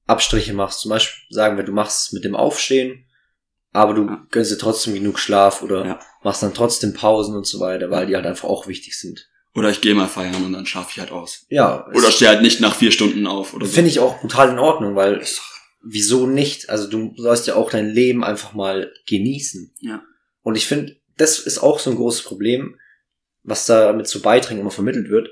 [0.06, 0.82] Abstriche machst.
[0.82, 3.06] Zum Beispiel sagen wir, du machst es mit dem Aufstehen,
[3.72, 4.28] aber du Ja.
[4.32, 6.00] gönnst dir trotzdem genug Schlaf oder Ja.
[6.24, 9.28] machst dann trotzdem Pausen und so weiter, weil die halt einfach auch wichtig sind.
[9.56, 11.46] Oder ich gehe mal feiern und dann schlafe ich halt aus.
[11.50, 13.72] Ja, Oder stehe halt nicht nach vier Stunden auf oder so.
[13.74, 15.24] finde ich auch brutal in Ordnung, weil
[15.84, 16.70] wieso nicht?
[16.70, 19.76] Also du sollst ja auch dein Leben einfach mal genießen.
[19.82, 20.02] Ja.
[20.42, 22.80] Und ich finde, das ist auch so ein großes Problem,
[23.44, 25.30] was damit zu Beiträgen immer vermittelt wird,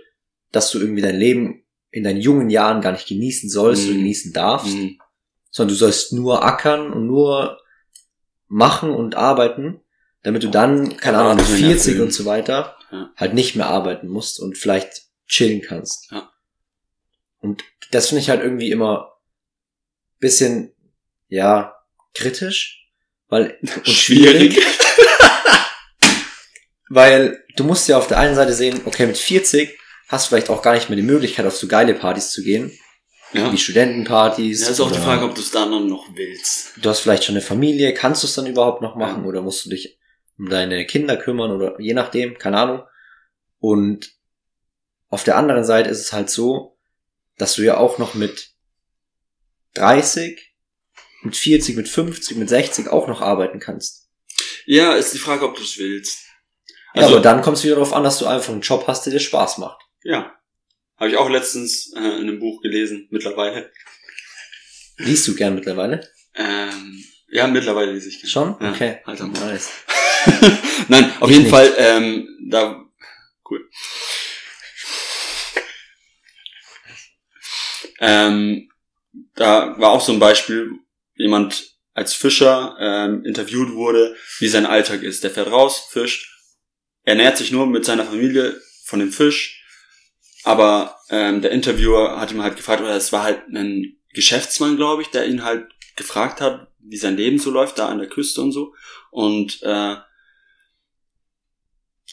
[0.52, 3.98] dass du irgendwie dein Leben in deinen jungen Jahren gar nicht genießen sollst oder Mhm.
[4.00, 5.00] genießen darfst, Mhm.
[5.50, 7.58] sondern du sollst nur ackern und nur
[8.48, 9.80] machen und arbeiten,
[10.24, 12.02] damit du dann, keine Ahnung, mit Erwartungen 40 erfüllen.
[12.08, 13.12] und so weiter Ja.
[13.16, 16.12] halt nicht mehr arbeiten musst und vielleicht chillen kannst.
[16.12, 16.30] Ja.
[17.40, 19.14] Und das finde ich halt irgendwie immer
[20.20, 20.74] bisschen,
[21.28, 21.76] ja,
[22.14, 22.88] kritisch,
[23.30, 24.60] weil, und Schwierig.
[26.90, 30.50] weil du musst ja auf der einen Seite sehen, okay, mit 40 hast du vielleicht
[30.50, 32.78] auch gar nicht mehr die Möglichkeit, auf so geile Partys zu gehen,
[33.34, 33.52] Ja.
[33.52, 34.62] wie Studentenpartys.
[34.62, 36.74] Ja, ist auch die Frage, ob du es dann noch willst.
[36.82, 39.66] Du hast vielleicht schon eine Familie, kannst du es dann überhaupt noch machen oder musst
[39.66, 39.98] du dich
[40.41, 42.84] um deine Kinder kümmern oder je nachdem, keine Ahnung.
[43.60, 44.12] Und
[45.10, 46.77] auf der anderen Seite ist es halt so,
[47.38, 48.49] dass du ja auch noch mit
[49.75, 50.39] 30,
[51.21, 54.10] mit 40, mit 50, mit 60 auch noch arbeiten kannst.
[54.65, 56.25] Ja, ist die Frage, ob du es willst.
[56.95, 59.06] ja, Also, aber dann kommt es wieder darauf an, dass du einfach einen Job hast,
[59.06, 59.82] der dir Spaß macht.
[60.04, 60.36] ja.
[60.97, 63.71] Habe ich auch letztens äh, in einem Buch gelesen, mittlerweile.
[64.97, 66.08] Liest du gern mittlerweile?
[66.36, 68.30] Ähm, ja, mittlerweile lese ich gerne.
[68.30, 68.56] Schon?
[68.60, 68.99] Ja, Okay.
[69.06, 69.25] Alter.
[69.30, 69.71] Nice.
[70.88, 71.52] Nein, auf Ich jeden nicht.
[71.52, 72.86] Fall, ähm, da,
[73.50, 73.70] cool.
[78.00, 78.70] Ähm,
[79.36, 80.72] da war auch so ein Beispiel,
[81.16, 85.24] jemand als Fischer ähm, interviewt wurde, wie sein Alltag ist.
[85.24, 86.32] Der fährt raus, fischt,
[87.04, 89.64] ernährt sich nur mit seiner Familie von dem Fisch,
[90.44, 95.02] aber ähm, der Interviewer hat ihm halt gefragt, oder es war halt ein Geschäftsmann, glaube
[95.04, 98.42] ich, der ihn halt gefragt hat, wie sein Leben so läuft, da an der Küste
[98.42, 98.74] und so.
[99.12, 99.96] Und äh,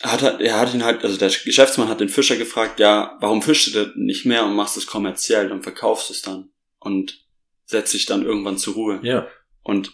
[0.03, 3.43] hat er, er hat ihn halt, also der Geschäftsmann hat den Fischer gefragt, ja, warum
[3.43, 7.25] fischst du das nicht mehr und machst es kommerziell und verkaufst es dann und
[7.65, 9.27] setzt dich dann irgendwann zur Ruhe Ja.
[9.63, 9.93] und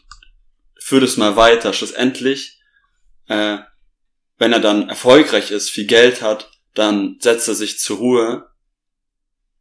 [0.78, 1.72] führt es mal weiter.
[1.72, 2.60] Schlussendlich,
[3.28, 3.58] äh,
[4.36, 8.46] wenn er dann erfolgreich ist, viel Geld hat, dann setzt er sich zur Ruhe.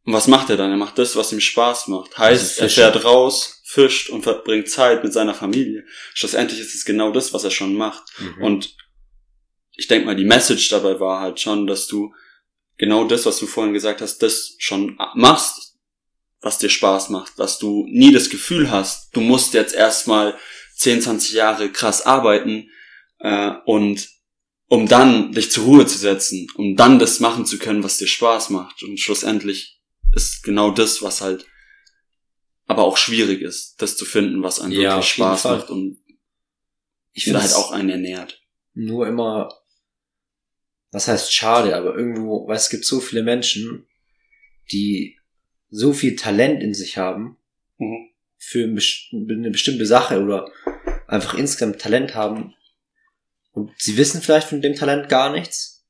[0.04, 0.70] Und was macht er dann?
[0.70, 2.18] Er macht das, was ihm Spaß macht.
[2.18, 2.82] Heißt, Also er fischen.
[2.82, 5.84] fährt raus, fischt und verbringt Zeit mit seiner Familie.
[6.12, 8.02] Schlussendlich ist es genau das, was er schon macht.
[8.18, 8.42] Mhm.
[8.44, 8.76] Und
[9.76, 12.14] ich denke mal, die Message dabei war halt schon, dass du
[12.76, 15.76] genau das, was du vorhin gesagt hast, das schon machst,
[16.40, 20.36] was dir Spaß macht, dass du nie das Gefühl hast, du musst jetzt erstmal
[20.76, 22.70] 10, 20 Jahre krass arbeiten
[23.18, 24.08] äh, und
[24.68, 28.06] um dann dich zur Ruhe zu setzen, um dann das machen zu können, was dir
[28.06, 28.82] Spaß macht.
[28.82, 29.80] Und schlussendlich
[30.14, 31.46] ist genau das, was halt
[32.66, 35.98] aber auch schwierig ist, das zu finden, was einem Ja, wirklich Spaß macht und
[37.12, 38.42] ich finde halt auch einen ernährt.
[38.72, 39.54] nur immer,
[40.94, 43.86] was heißt schade, aber irgendwo, weil es gibt so viele Menschen,
[44.72, 45.18] die
[45.68, 47.36] so viel Talent in sich haben
[47.78, 48.10] Mhm.
[48.38, 50.48] für eine bestimmte Sache oder
[51.08, 52.54] einfach insgesamt Talent haben
[53.50, 55.84] und sie wissen vielleicht von dem Talent gar nichts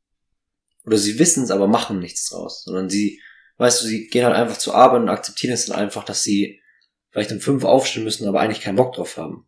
[0.86, 3.20] oder sie wissen es, aber machen nichts draus, sondern sie,
[3.58, 6.62] weißt du, sie gehen halt einfach zur Arbeit und akzeptieren es dann einfach, dass sie
[7.10, 9.46] vielleicht um fünf aufstehen müssen, aber eigentlich keinen Bock drauf haben.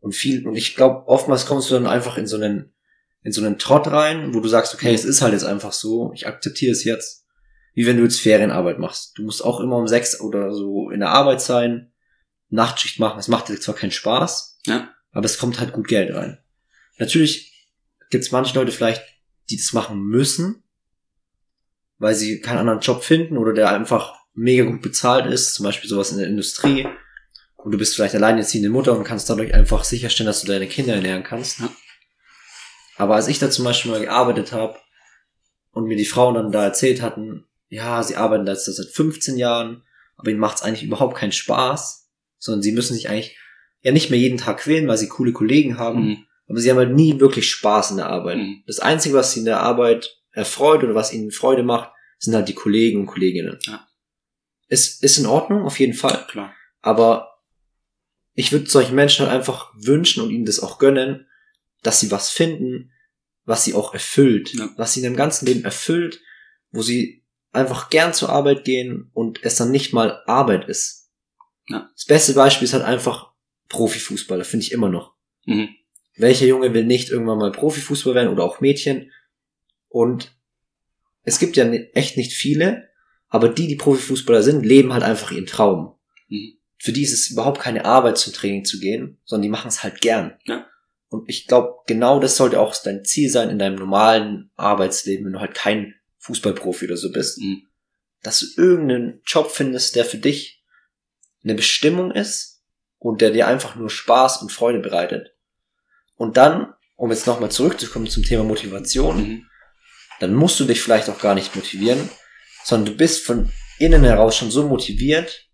[0.00, 2.72] Und viel, und ich glaube, oftmals kommst du dann einfach in so einen,
[3.26, 6.12] in so einen Trott rein, wo du sagst, okay, es ist halt jetzt einfach so,
[6.14, 7.26] ich akzeptiere es jetzt.
[7.74, 9.18] Wie wenn du jetzt Ferienarbeit machst.
[9.18, 11.92] Du musst auch immer um sechs oder so in der Arbeit sein,
[12.50, 13.18] Nachtschicht machen.
[13.18, 14.94] Es macht dir zwar keinen Spaß, Ja.
[15.10, 16.38] aber es kommt halt gut Geld rein.
[16.98, 17.68] Natürlich
[18.10, 19.02] gibt es manche Leute vielleicht,
[19.50, 20.62] die das machen müssen,
[21.98, 25.90] weil sie keinen anderen Job finden oder der einfach mega gut bezahlt ist, zum Beispiel
[25.90, 26.86] sowas in der Industrie.
[27.56, 30.94] Und du bist vielleicht alleinerziehende Mutter und kannst dadurch einfach sicherstellen, dass du deine Kinder
[30.94, 31.58] ernähren kannst.
[31.58, 31.70] Ja.
[32.96, 34.76] Aber als ich da zum Beispiel mal gearbeitet habe
[35.72, 39.36] und mir die Frauen dann da erzählt hatten, ja, sie arbeiten da jetzt seit 15
[39.36, 39.82] Jahren,
[40.16, 43.36] aber ihnen macht es eigentlich überhaupt keinen Spaß, sondern sie müssen sich eigentlich
[43.80, 46.26] ja nicht mehr jeden Tag quälen, weil sie coole Kollegen haben, Mhm.
[46.48, 48.38] aber sie haben halt nie wirklich Spaß in der Arbeit.
[48.38, 48.62] Mhm.
[48.66, 52.48] Das Einzige, was sie in der Arbeit erfreut oder was ihnen Freude macht, sind halt
[52.48, 53.58] die Kollegen und Kolleginnen.
[53.62, 53.86] Ja.
[54.68, 56.24] Ist, ist in Ordnung, auf jeden Fall.
[56.28, 56.54] Klar.
[56.82, 57.38] Aber
[58.34, 61.26] ich würde solchen Menschen halt einfach wünschen und ihnen das auch gönnen,
[61.86, 62.92] dass sie was finden,
[63.44, 64.68] was sie auch erfüllt, Ja.
[64.76, 66.20] was sie in ihrem ganzen Leben erfüllt,
[66.72, 67.22] wo sie
[67.52, 71.10] einfach gern zur Arbeit gehen und es dann nicht mal Arbeit ist.
[71.68, 71.88] Ja.
[71.94, 73.32] Das beste Beispiel ist halt einfach
[73.68, 75.14] Profifußballer, finde ich immer noch.
[75.46, 75.68] Mhm.
[76.16, 79.12] Welcher Junge will nicht irgendwann mal Profifußball werden oder auch Mädchen?
[79.88, 80.36] Und
[81.22, 82.88] es gibt ja echt nicht viele,
[83.28, 85.94] aber die, die Profifußballer sind, leben halt einfach ihren Traum.
[86.28, 86.54] Mhm.
[86.78, 89.82] Für die ist es überhaupt keine Arbeit zum Training zu gehen, sondern die machen es
[89.82, 90.34] halt gern.
[90.44, 90.66] Ja.
[91.08, 95.32] Und ich glaube, genau das sollte auch dein Ziel sein in deinem normalen Arbeitsleben, wenn
[95.34, 97.66] du halt kein Fußballprofi oder so bist, Mhm.
[98.22, 100.64] dass du irgendeinen Job findest, der für dich
[101.44, 102.62] eine Bestimmung ist
[102.98, 105.34] und der dir einfach nur Spaß und Freude bereitet.
[106.16, 109.46] Und dann, um jetzt nochmal zurückzukommen zum Thema Motivation, Mhm.
[110.18, 112.08] dann musst du dich vielleicht auch gar nicht motivieren,
[112.64, 115.48] sondern du bist von innen heraus schon so motiviert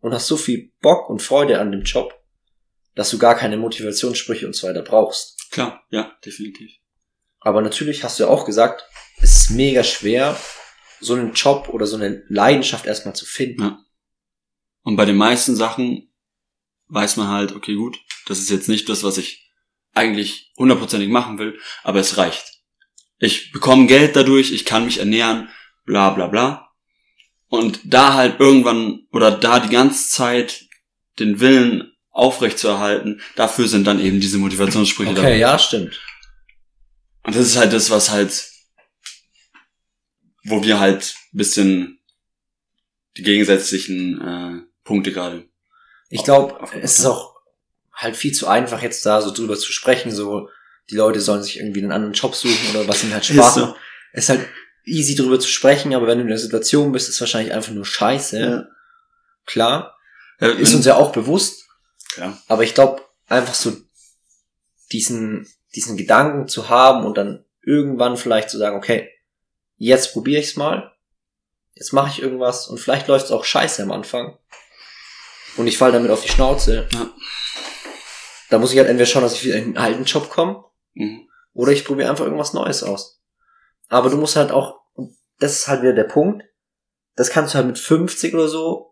[0.00, 2.17] und hast so viel Bock und Freude an dem Job,
[2.98, 5.52] dass du gar keine Motivationssprüche und so weiter brauchst.
[5.52, 6.72] Klar, ja, definitiv.
[7.38, 8.84] Aber natürlich hast du ja auch gesagt,
[9.18, 10.36] es ist mega schwer,
[10.98, 13.62] so einen Job oder so eine Leidenschaft erstmal zu finden.
[13.62, 13.84] Ja.
[14.82, 16.12] Und bei den meisten Sachen
[16.88, 19.48] weiß man halt, okay, gut, das ist jetzt nicht das, was ich
[19.94, 22.62] eigentlich hundertprozentig machen will, aber es reicht.
[23.20, 25.48] Ich bekomme Geld dadurch, ich kann mich ernähren,
[25.84, 26.72] bla bla bla.
[27.46, 30.66] Und da halt irgendwann oder da die ganze Zeit
[31.20, 35.22] den Willen aufrechtzuerhalten, dafür sind dann eben diese Motivationssprüche da.
[35.22, 36.00] Okay, ja, stimmt.
[37.22, 38.50] Und das ist halt das, was halt,
[40.44, 42.00] wo wir halt ein bisschen
[43.16, 45.44] die gegensätzlichen äh, Punkte gerade.
[46.08, 47.36] Ich glaube, es ist auch
[47.92, 50.48] halt viel zu einfach, jetzt da so drüber zu sprechen, so
[50.90, 53.76] die Leute sollen sich irgendwie einen anderen Job suchen oder was ihnen halt Spaß macht.
[54.12, 54.48] Es ist halt
[54.84, 57.72] easy drüber zu sprechen, aber wenn du in der Situation bist, ist es wahrscheinlich einfach
[57.72, 58.68] nur scheiße.
[59.44, 59.96] Klar,
[60.40, 61.67] Ja, ist uns ja auch bewusst,
[62.18, 62.42] klar.
[62.48, 63.72] aber ich glaube, einfach so
[64.92, 69.10] diesen, diesen Gedanken zu haben und dann irgendwann vielleicht zu sagen, okay,
[69.76, 70.92] jetzt probiere ich's mal,
[71.74, 74.38] jetzt mache ich irgendwas und vielleicht läuft's auch scheiße am Anfang
[75.56, 76.88] und ich fall damit auf die Schnauze.
[76.92, 77.10] Ja.
[78.50, 81.28] Da muss ich halt entweder schauen, dass ich wieder in einen alten Job komme Mhm.
[81.52, 83.20] oder ich probiere einfach irgendwas Neues aus.
[83.88, 84.80] Aber du musst halt auch,
[85.38, 86.44] das ist halt wieder der Punkt,
[87.14, 88.87] das kannst du halt mit 50 oder so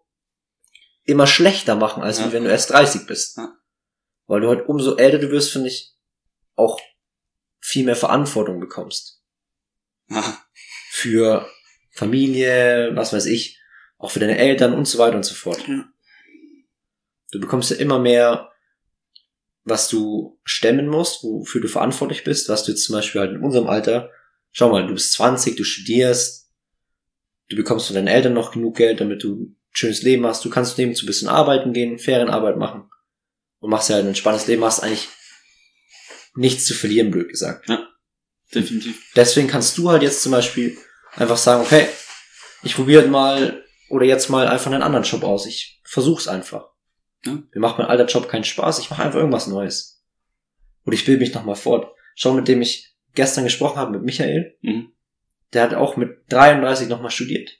[1.06, 2.32] immer schlechter machen, als Ja.
[2.32, 3.36] wenn du erst 30 bist.
[3.38, 3.56] Ja.
[4.26, 5.94] Weil du halt umso älter du wirst, finde ich,
[6.56, 6.78] auch
[7.60, 9.22] viel mehr Verantwortung bekommst.
[10.08, 10.38] Ja,
[10.90, 11.48] Für
[11.90, 13.60] Familie, was weiß ich,
[13.98, 15.64] auch für deine Eltern und so weiter und so fort.
[17.32, 18.52] Du bekommst ja immer mehr,
[19.64, 23.42] was du stemmen musst, wofür du verantwortlich bist, was du jetzt zum Beispiel halt in
[23.42, 24.10] unserem Alter,
[24.52, 26.50] schau mal, du bist 20, du studierst,
[27.48, 30.78] du bekommst von deinen Eltern noch genug Geld, damit du schönes Leben hast, du kannst
[30.78, 32.88] nebenzu ein bisschen arbeiten gehen, Ferienarbeit machen
[33.58, 35.08] und machst ja halt ein entspanntes Leben, hast eigentlich
[36.34, 37.68] nichts zu verlieren, blöd gesagt.
[38.54, 39.02] definitiv.
[39.14, 40.76] Deswegen kannst du halt jetzt zum Beispiel
[41.14, 41.86] einfach sagen, okay,
[42.62, 45.46] ich probiere mal oder jetzt mal einfach einen anderen Job aus.
[45.46, 46.68] Ich versuch's einfach.
[47.24, 47.32] Ja.
[47.32, 50.02] Mir macht mein alter Job keinen Spaß, ich mache einfach irgendwas Neues.
[50.84, 51.92] Oder ich bilde mich nochmal fort.
[52.14, 54.92] Schau, mit dem ich gestern gesprochen habe, mit Michael, Mhm.
[55.52, 57.50] der hat auch mit 33 nochmal studiert.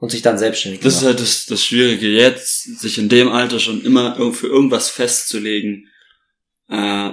[0.00, 1.18] Und sich dann selbstständig Das ist gemacht.
[1.18, 5.88] halt das, das Schwierige jetzt, sich in dem Alter schon immer für irgendwas festzulegen,
[6.68, 7.10] äh,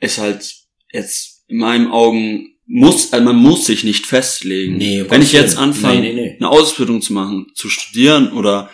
[0.00, 0.54] ist halt
[0.92, 4.76] jetzt in meinen Augen muss, also man muss sich nicht festlegen.
[4.76, 6.36] Nee, Wenn ich jetzt anfange, Nee, nee, nee.
[6.38, 8.70] eine Ausbildung zu machen, zu studieren oder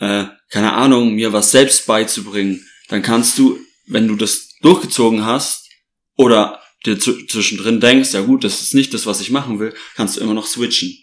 [0.00, 5.68] äh, keine Ahnung, mir was selbst beizubringen, dann kannst du, wenn du das durchgezogen hast
[6.16, 10.16] oder dir zwischendrin denkst, ja gut, das ist nicht das, was ich machen will, kannst
[10.16, 10.94] du immer noch switchen.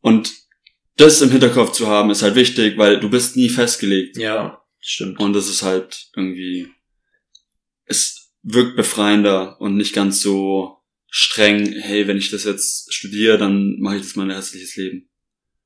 [0.00, 0.32] Und
[0.98, 4.18] das im Hinterkopf zu haben, ist halt wichtig, weil du bist nie festgelegt.
[4.18, 5.18] Ja, stimmt.
[5.18, 6.68] Und das ist halt irgendwie,
[7.86, 13.76] es wirkt befreiender und nicht ganz so streng, hey, wenn ich das jetzt studiere, dann
[13.78, 15.08] mache ich das mein restliches Leben.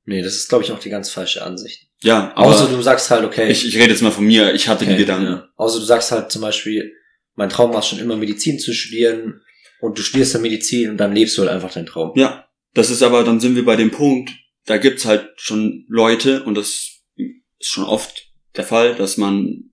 [0.05, 1.87] Nee, das ist, glaube ich, auch die ganz falsche Ansicht.
[2.01, 3.49] Ja, aber Außer du sagst halt, okay.
[3.49, 5.25] ich, ich rede jetzt mal von mir, ich hatte Okay, die Gedanken.
[5.25, 5.49] Ja.
[5.55, 6.93] Außer du sagst halt zum Beispiel,
[7.35, 9.41] mein Traum war es schon immer Medizin zu studieren
[9.79, 12.11] und du studierst dann Medizin und dann lebst du halt einfach deinen Traum.
[12.15, 14.31] Ja, das ist aber, dann sind wir bei dem Punkt,
[14.65, 17.01] da gibt's halt schon Leute, und das
[17.59, 19.71] ist schon oft der Fall, dass man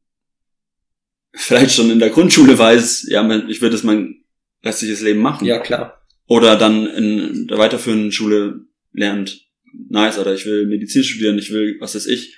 [1.34, 4.24] vielleicht schon in der Grundschule weiß, ja, ich würde es mein
[4.64, 5.46] restliches Leben machen.
[5.46, 6.00] Ja, klar.
[6.26, 9.48] oder dann in der weiterführenden Schule lernt,
[9.88, 12.36] nice, oder ich will Medizin studieren, ich will, was weiß ich,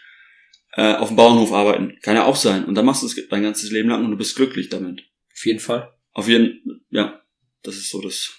[0.74, 1.98] äh, auf dem Bauernhof arbeiten.
[2.00, 2.64] Kann ja auch sein.
[2.64, 5.02] Und dann machst du es dein ganzes Leben lang und du bist glücklich damit.
[5.32, 5.92] Auf jeden Fall.
[6.12, 7.22] Auf jeden, ja,
[7.62, 8.34] das ist so das.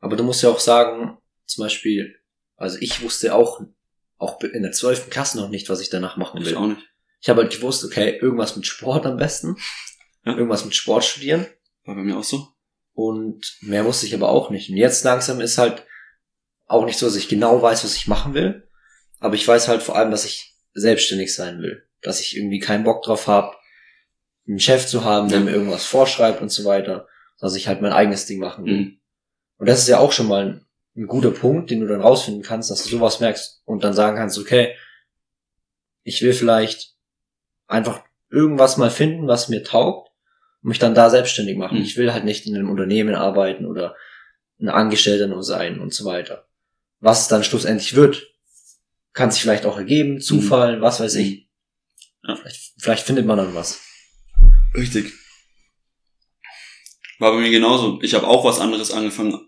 [0.00, 1.17] Aber du musst ja auch sagen,
[1.48, 2.14] zum Beispiel,
[2.56, 3.60] also ich wusste auch,
[4.18, 6.48] auch in der zwölften Klasse noch nicht, was ich danach machen will.
[6.48, 6.82] Ich auch nicht.
[7.20, 9.56] Ich habe halt gewusst, okay, irgendwas mit Sport am besten.
[10.24, 10.36] Ja.
[10.36, 11.46] Irgendwas mit Sport studieren.
[11.84, 12.48] War bei mir auch so.
[12.92, 14.70] Und mehr wusste ich aber auch nicht.
[14.70, 15.84] Und jetzt langsam ist halt
[16.66, 18.68] auch nicht so, dass ich genau weiß, was ich machen will.
[19.20, 21.88] Aber ich weiß halt vor allem, dass ich selbstständig sein will.
[22.02, 23.56] Dass ich irgendwie keinen Bock drauf habe,
[24.46, 27.08] einen Chef zu haben, der mir irgendwas vorschreibt und so weiter.
[27.40, 28.76] Dass ich halt mein eigenes Ding machen will.
[28.76, 29.00] Mhm.
[29.58, 30.67] Und das ist ja auch schon mal ein,
[30.98, 34.16] ein guter Punkt, den du dann rausfinden kannst, dass du sowas merkst und dann sagen
[34.16, 34.74] kannst, okay,
[36.02, 36.94] ich will vielleicht
[37.68, 40.10] einfach irgendwas mal finden, was mir taugt
[40.62, 41.78] und mich dann da selbstständig machen.
[41.78, 41.84] Mhm.
[41.84, 43.94] Ich will halt nicht in einem Unternehmen arbeiten oder
[44.60, 46.48] ein Angestellter nur sein und so weiter.
[46.98, 48.26] Was es dann schlussendlich wird,
[49.12, 51.48] kann sich vielleicht auch ergeben, Zufall, was weiß ich.
[52.26, 52.34] Ja.
[52.34, 53.80] Vielleicht, vielleicht findet man dann was.
[54.74, 55.12] Richtig.
[57.20, 58.00] War bei mir genauso.
[58.02, 59.47] Ich habe auch was anderes angefangen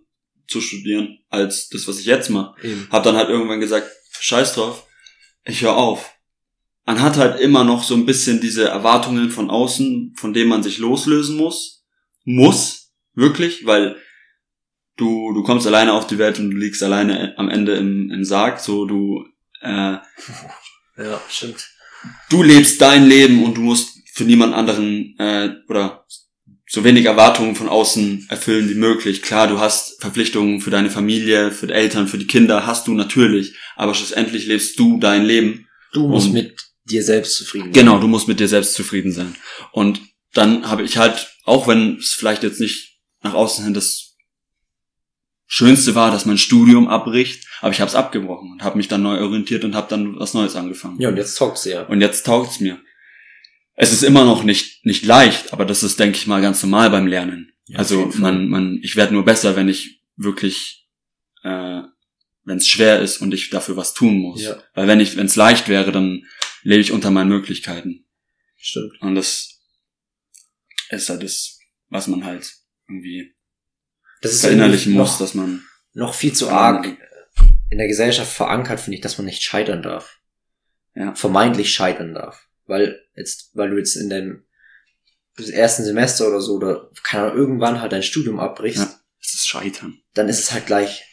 [0.50, 2.54] zu studieren als das, was ich jetzt mache.
[2.90, 4.86] Hab dann halt irgendwann gesagt, scheiß drauf,
[5.44, 6.10] ich höre auf.
[6.86, 10.62] Man hat halt immer noch so ein bisschen diese Erwartungen von außen, von denen man
[10.62, 11.84] sich loslösen muss.
[12.24, 13.96] Muss, wirklich, weil
[14.96, 18.24] du, du kommst alleine auf die Welt und du liegst alleine am Ende im, im
[18.24, 19.24] Sarg, so du,
[19.62, 19.96] äh,
[20.96, 21.66] Ja, stimmt.
[22.28, 26.04] du lebst dein Leben und du musst für niemand anderen äh, oder
[26.72, 29.22] so wenig Erwartungen von außen erfüllen wie möglich.
[29.22, 32.94] Klar, du hast Verpflichtungen für deine Familie, für die Eltern, für die Kinder, hast du
[32.94, 35.66] natürlich, aber schlussendlich lebst du dein Leben.
[35.92, 37.72] Du musst mit dir selbst zufrieden sein.
[37.72, 39.34] Genau, du musst mit dir selbst zufrieden sein.
[39.72, 40.00] Und
[40.32, 44.14] dann habe ich halt, auch wenn es vielleicht jetzt nicht nach außen hin das
[45.48, 49.02] Schönste war, dass mein Studium abbricht, aber ich habe es abgebrochen und habe mich dann
[49.02, 51.00] neu orientiert und habe dann was Neues angefangen.
[51.00, 51.82] Ja, und jetzt du ja.
[51.82, 52.78] Und jetzt taugt's mir.
[53.82, 56.90] Es ist immer noch nicht nicht leicht, aber das ist, denke ich mal, ganz normal
[56.90, 57.50] beim Lernen.
[57.64, 60.86] Ja, also man man ich werde nur besser, wenn ich wirklich
[61.42, 61.80] äh,
[62.44, 64.42] wenn es schwer ist und ich dafür was tun muss.
[64.42, 64.62] Ja.
[64.74, 66.26] Weil wenn ich wenn es leicht wäre, dann
[66.62, 68.04] lebe ich unter meinen Möglichkeiten.
[68.58, 69.00] Stimmt.
[69.00, 69.62] Und das
[70.90, 72.52] ist halt das, was man halt
[72.86, 73.34] irgendwie
[74.20, 75.64] Das ist verinnerlichen muss, dass man
[75.94, 76.86] noch viel zu arg
[77.70, 80.18] in der Gesellschaft verankert, finde ich, dass man nicht scheitern darf.
[80.94, 81.14] Ja.
[81.14, 82.46] Vermeintlich scheitern darf.
[82.66, 84.44] Weil jetzt, weil du jetzt in deinem
[85.52, 89.00] ersten Semester oder so oder keine Ahnung, irgendwann halt dein Studium abbrichst, Ja.
[89.22, 89.98] es ist Scheitern.
[90.14, 91.04] dann ist es halt gleich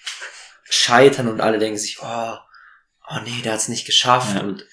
[0.69, 2.33] scheitern und alle denken sich, oh,
[3.09, 4.41] oh nee, der hat's nicht geschafft Ja.
[4.41, 4.65] und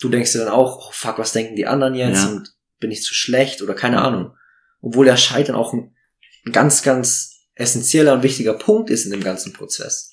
[0.00, 2.28] du denkst dir dann auch, oh fuck, was denken die anderen jetzt Ja.
[2.30, 4.36] und bin ich zu schlecht oder keine Ahnung.
[4.80, 5.94] Obwohl ja Scheitern auch ein,
[6.46, 10.10] ein ganz, ganz essentieller und wichtiger Punkt ist in dem ganzen Prozess.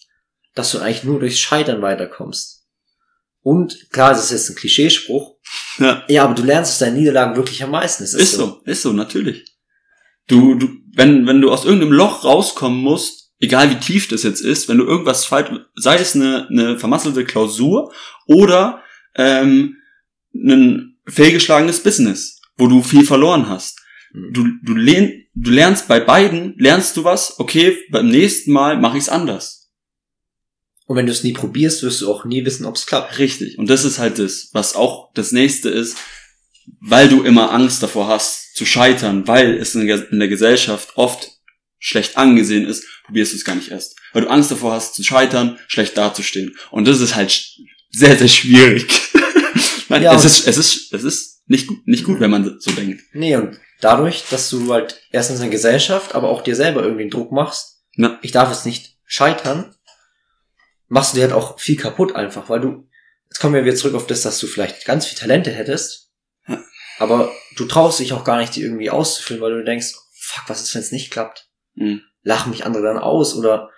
[0.53, 2.65] Dass du eigentlich nur durchs Scheitern weiterkommst.
[3.41, 5.38] Und klar, das ist jetzt ein Klischeespruch.
[5.77, 6.03] Ja.
[6.07, 8.03] Ja, aber du lernst aus deinen Niederlagen wirklich am meisten.
[8.03, 9.45] Es Ist so, ist so, natürlich.
[10.27, 14.41] Du, du, wenn, wenn du aus irgendeinem Loch rauskommen musst, egal wie tief das jetzt
[14.41, 17.91] ist, wenn du irgendwas falsch, sei es eine, eine vermasselte Klausur
[18.27, 18.81] oder
[19.15, 19.77] ähm,
[20.33, 23.79] ein fehlgeschlagenes Business, wo du viel verloren hast.
[24.13, 24.33] Mhm.
[24.33, 28.97] Du, du, lehn, du lernst bei beiden, lernst du was, okay, beim nächsten Mal mache
[28.97, 29.61] ich es anders.
[30.91, 33.17] Und wenn du es nie probierst, wirst du auch nie wissen, ob es klappt.
[33.17, 33.58] Richtig.
[33.58, 35.95] Und das ist halt das, was auch das nächste ist,
[36.82, 41.32] weil du immer Angst davor hast zu scheitern, weil es in der Gesellschaft oft
[41.80, 43.95] schlecht angesehen ist, probierst du es gar nicht erst.
[44.12, 46.58] Weil du Angst davor hast zu scheitern, schlecht dazustehen.
[46.71, 47.56] Und das ist halt
[47.89, 48.88] sehr, sehr schwierig.
[49.88, 52.71] Nein, Ja, es ist, es ist, es ist nicht gut, nicht gut, wenn man so
[52.71, 53.01] denkt.
[53.13, 57.04] Nee, und dadurch, dass du halt erstens in der Gesellschaft, aber auch dir selber irgendwie
[57.04, 58.19] einen Druck machst, Ja.
[58.21, 59.73] ich darf jetzt nicht scheitern,
[60.91, 62.88] machst du dir halt auch viel kaputt einfach, weil du,
[63.30, 66.11] jetzt kommen wir wieder zurück auf das, dass du vielleicht ganz viel Talente hättest,
[66.47, 66.61] Ja.
[66.99, 70.61] aber du traust dich auch gar nicht, die irgendwie auszufüllen, weil du denkst, fuck, was
[70.61, 71.49] ist, wenn es nicht klappt?
[71.76, 72.01] Mhm.
[72.24, 73.70] Lachen mich andere dann aus oder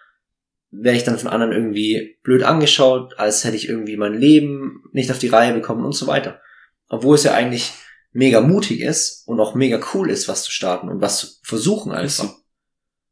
[0.71, 5.11] werde ich dann von anderen irgendwie blöd angeschaut, als hätte ich irgendwie mein Leben nicht
[5.11, 6.41] auf die Reihe bekommen und so weiter.
[6.89, 7.73] Obwohl es ja eigentlich
[8.11, 11.91] mega mutig ist und auch mega cool ist, was zu starten und was zu versuchen
[11.91, 12.33] einfach.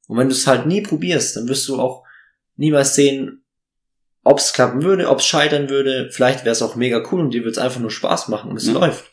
[0.07, 2.03] Und wenn du es halt nie probierst, dann wirst du auch
[2.55, 3.43] niemals sehen,
[4.23, 6.09] ob es klappen würde, ob es scheitern würde.
[6.11, 8.57] Vielleicht wäre es auch mega cool und dir wird es einfach nur Spaß machen und
[8.57, 8.73] es Ja.
[8.73, 9.05] läuft.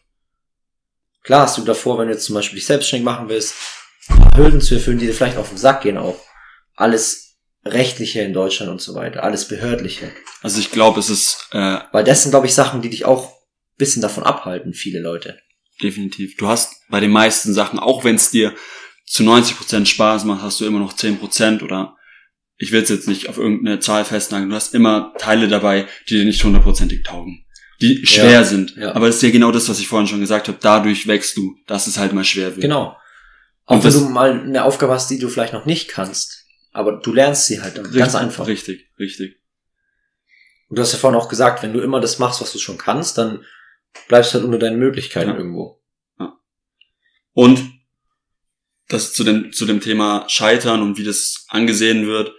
[1.22, 3.54] Klar hast du davor, wenn du jetzt zum Beispiel dich selbstständig machen willst,
[4.36, 6.18] Hürden zu erfüllen, die dir vielleicht auf den Sack gehen auch.
[6.74, 10.10] Alles rechtliche in Deutschland und so weiter, alles behördliche.
[10.42, 13.26] Also ich glaube, es ist äh, Weil das sind, glaube ich, Sachen, die dich auch
[13.32, 13.34] ein
[13.76, 15.38] bisschen davon abhalten, viele Leute.
[15.82, 16.36] definitiv.
[16.36, 18.54] Du hast bei den meisten Sachen, auch wenn es dir
[19.06, 21.96] zu 90% Spaß macht, hast du immer noch 10% oder
[22.58, 26.16] ich will es jetzt nicht auf irgendeine Zahl festnageln, du hast immer Teile dabei, die
[26.16, 27.44] dir nicht hundertprozentig taugen.
[27.80, 28.74] Die schwer Ja, sind.
[28.76, 28.92] ja.
[28.94, 30.58] Aber das ist ja genau das, was ich vorhin schon gesagt habe.
[30.60, 32.60] Dadurch wächst du, dass es halt mal schwer wird.
[32.62, 32.96] Genau.
[33.66, 36.44] Auch Und wenn du mal eine Aufgabe hast, die du vielleicht noch nicht kannst.
[36.72, 37.84] Aber du lernst sie halt dann.
[37.84, 38.46] Richtig, Ganz einfach.
[38.48, 39.36] Richtig, richtig.
[40.68, 42.78] Und du hast ja vorhin auch gesagt, wenn du immer das machst, was du schon
[42.78, 43.44] kannst, dann
[44.08, 45.36] bleibst du halt unter deinen Möglichkeiten Ja.
[45.36, 45.80] irgendwo.
[47.32, 47.60] Und
[48.88, 52.32] das zu dem, zu dem Thema Scheitern und wie das angesehen wird.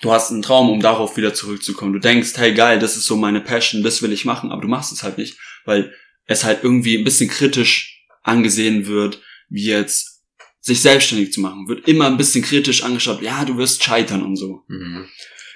[0.00, 1.92] Du hast einen Traum, um darauf wieder zurückzukommen.
[1.92, 4.68] Du denkst, hey geil, das ist so meine Passion, das will ich machen, aber du
[4.68, 5.92] machst es halt nicht, weil
[6.26, 10.22] es halt irgendwie ein bisschen kritisch angesehen wird, wie jetzt
[10.60, 11.68] sich selbstständig zu machen.
[11.68, 14.64] Wird immer ein bisschen kritisch angeschaut, ja, du wirst scheitern und so.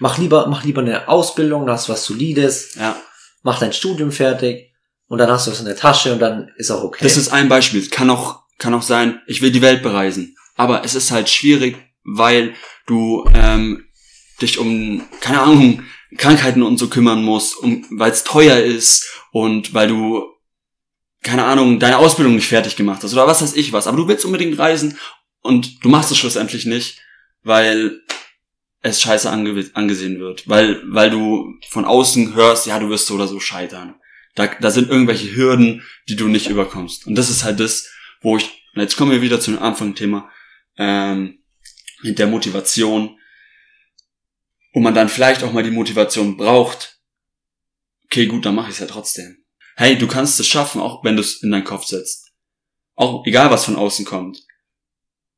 [0.01, 3.01] Mach lieber, mach lieber eine Ausbildung, das was Solides, Ja,
[3.43, 4.73] mach dein Studium fertig
[5.07, 7.05] und dann hast du was in der Tasche und dann ist auch okay.
[7.05, 7.87] Das ist ein Beispiel.
[7.89, 10.35] Kann auch, kann auch sein, ich will die Welt bereisen.
[10.57, 12.55] Aber es ist halt schwierig, weil
[12.87, 13.85] du ähm,
[14.41, 15.83] dich um, keine Ahnung,
[16.17, 20.25] Krankheiten und so kümmern musst, um, weil es teuer ist und weil du,
[21.23, 23.87] keine Ahnung, deine Ausbildung nicht fertig gemacht hast oder was weiß ich was.
[23.87, 24.99] Aber du willst unbedingt reisen
[25.41, 27.01] und du machst es schlussendlich nicht,
[27.43, 28.01] weil
[28.83, 30.49] es scheiße ange angesehen wird.
[30.49, 33.95] Weil, weil du von außen hörst, ja, du wirst so oder so scheitern.
[34.35, 37.07] Da, da sind irgendwelche Hürden, die du nicht überkommst.
[37.07, 37.89] Und das ist halt das,
[38.21, 40.31] wo ich, jetzt kommen wir wieder zu dem Anfangsthema,
[40.79, 41.39] ähm,
[42.03, 43.19] mit der Motivation,
[44.73, 46.99] wo man dann vielleicht auch mal die Motivation braucht.
[48.07, 49.45] Okay, gut, dann mache ich es ja trotzdem.
[49.77, 52.33] Hey, du kannst es schaffen, auch wenn du es in deinen Kopf setzt.
[52.95, 54.45] Auch egal, was von außen kommt.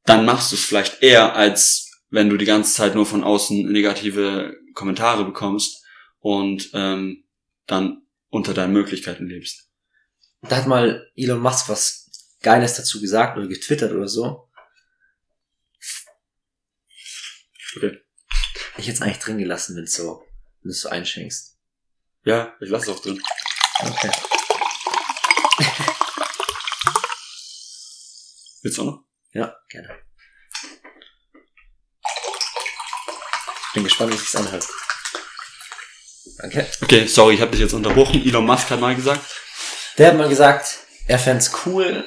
[0.05, 3.71] Dann machst du es vielleicht eher, als wenn du die ganze Zeit nur von außen
[3.71, 5.85] negative Kommentare bekommst
[6.19, 7.25] und ähm,
[7.67, 9.71] dann unter deinen Möglichkeiten lebst.
[10.43, 12.11] Da hat mal Elon Musk was
[12.43, 14.49] Geiles dazu gesagt oder getwittert oder so.
[17.77, 18.04] Okay.
[18.77, 20.27] Ich hätte es eigentlich drin gelassen, wenn so,
[20.63, 21.57] wenn du es so einschenkst.
[22.25, 23.23] Ja, ich lasse es auch drin.
[23.81, 24.11] Okay.
[28.63, 29.05] Willst du auch noch?
[29.33, 29.91] Ja, gerne.
[33.75, 34.67] Bin gespannt, wie sich's anhört.
[36.39, 36.67] Danke.
[36.83, 38.25] Okay, sorry, ich habe dich jetzt unterbrochen.
[38.25, 39.25] Elon Musk hat mal gesagt.
[39.99, 42.05] Der hat mal gesagt, er fänd's cool,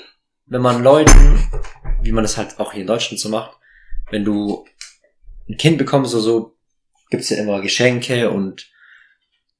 [0.48, 1.50] wenn man Leuten,
[2.02, 3.58] wie man das halt auch hier in Deutschland so macht,
[4.12, 4.66] wenn du
[5.50, 6.57] ein Kind bekommst oder so,
[7.10, 8.68] gibt's ja immer Geschenke und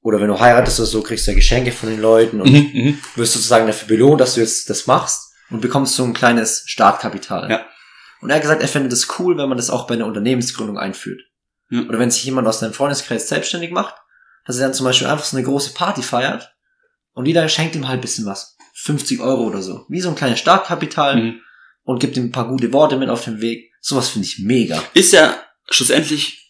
[0.00, 2.70] oder wenn du heiratest oder so, kriegst du ja Geschenke von den Leuten und Mhm,
[2.72, 2.98] mhm.
[3.16, 7.50] wirst sozusagen dafür belohnt, dass du jetzt das machst und bekommst so ein kleines Startkapital.
[7.50, 7.66] Ja.
[8.20, 10.78] Und er hat gesagt, er fände das cool, wenn man das auch bei einer Unternehmensgründung
[10.78, 11.20] einführt.
[11.70, 11.82] Ja.
[11.82, 13.94] Oder wenn sich jemand aus deinem Freundeskreis selbstständig macht,
[14.46, 16.54] dass er dann zum Beispiel einfach so eine große Party feiert
[17.12, 18.56] und jeder schenkt ihm halt ein bisschen was.
[18.74, 19.84] 50 Euro oder so.
[19.88, 21.40] Wie so ein kleines Startkapital Mhm.
[21.82, 23.72] und gibt ihm ein paar gute Worte mit auf den Weg.
[23.80, 24.82] Sowas finde ich mega.
[24.94, 25.36] Ist ja
[25.70, 26.47] schlussendlich,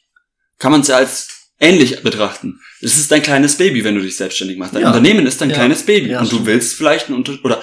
[0.58, 1.28] kann man es ja als
[1.60, 2.60] ähnlich betrachten.
[2.80, 4.74] Es ist dein kleines Baby, wenn du dich selbstständig machst.
[4.74, 4.88] Dein Ja.
[4.88, 5.56] Unternehmen ist dein Ja.
[5.56, 6.10] kleines Baby.
[6.10, 7.62] Ja, und du willst vielleicht ein Unter oder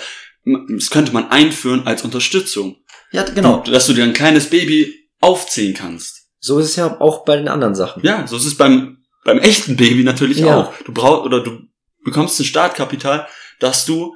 [0.69, 2.77] das könnte man einführen als Unterstützung.
[3.11, 3.61] Ja, genau.
[3.63, 6.27] Dass du dir ein kleines Baby aufziehen kannst.
[6.39, 8.03] So ist es ja auch bei den anderen Sachen.
[8.05, 10.73] Ja, so ist es beim, beim echten Baby natürlich auch.
[10.83, 11.61] Du brauchst, oder du
[12.03, 13.27] bekommst ein Startkapital,
[13.59, 14.15] dass du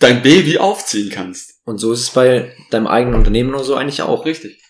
[0.00, 1.60] dein Baby aufziehen kannst.
[1.64, 4.26] Und so ist es bei deinem eigenen Unternehmen oder so eigentlich auch.
[4.26, 4.60] Richtig.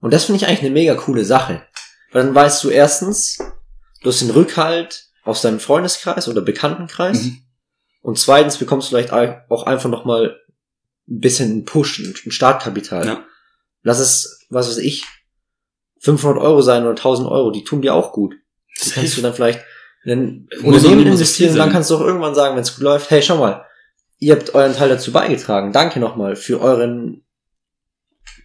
[0.00, 1.66] Und das finde ich eigentlich eine mega coole Sache.
[2.12, 3.38] Weil dann weißt du erstens,
[4.02, 7.22] du hast den Rückhalt aus deinem Freundeskreis oder Bekanntenkreis.
[7.22, 7.38] Mhm.
[8.02, 10.40] Und zweitens bekommst du vielleicht auch einfach nochmal
[11.08, 13.06] ein bisschen einen Push, ein Startkapital.
[13.06, 13.24] Ja.
[13.82, 15.04] Lass es, was weiß ich,
[16.00, 18.34] 500 Euro sein oder 1000 Euro, die tun dir auch gut.
[18.84, 19.60] Die kannst du dann vielleicht
[20.04, 23.10] in ein Unternehmen investieren und dann kannst du auch irgendwann sagen, wenn es gut läuft,
[23.10, 23.64] hey, schau mal,
[24.18, 25.72] ihr habt euren Teil dazu beigetragen.
[25.72, 27.24] Danke nochmal für euren,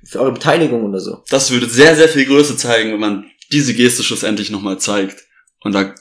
[0.04, 1.24] für eure Beteiligung oder so.
[1.30, 5.24] Das würde sehr, sehr viel Größe zeigen, wenn man diese Geste schlussendlich nochmal zeigt.
[5.62, 5.94] Und da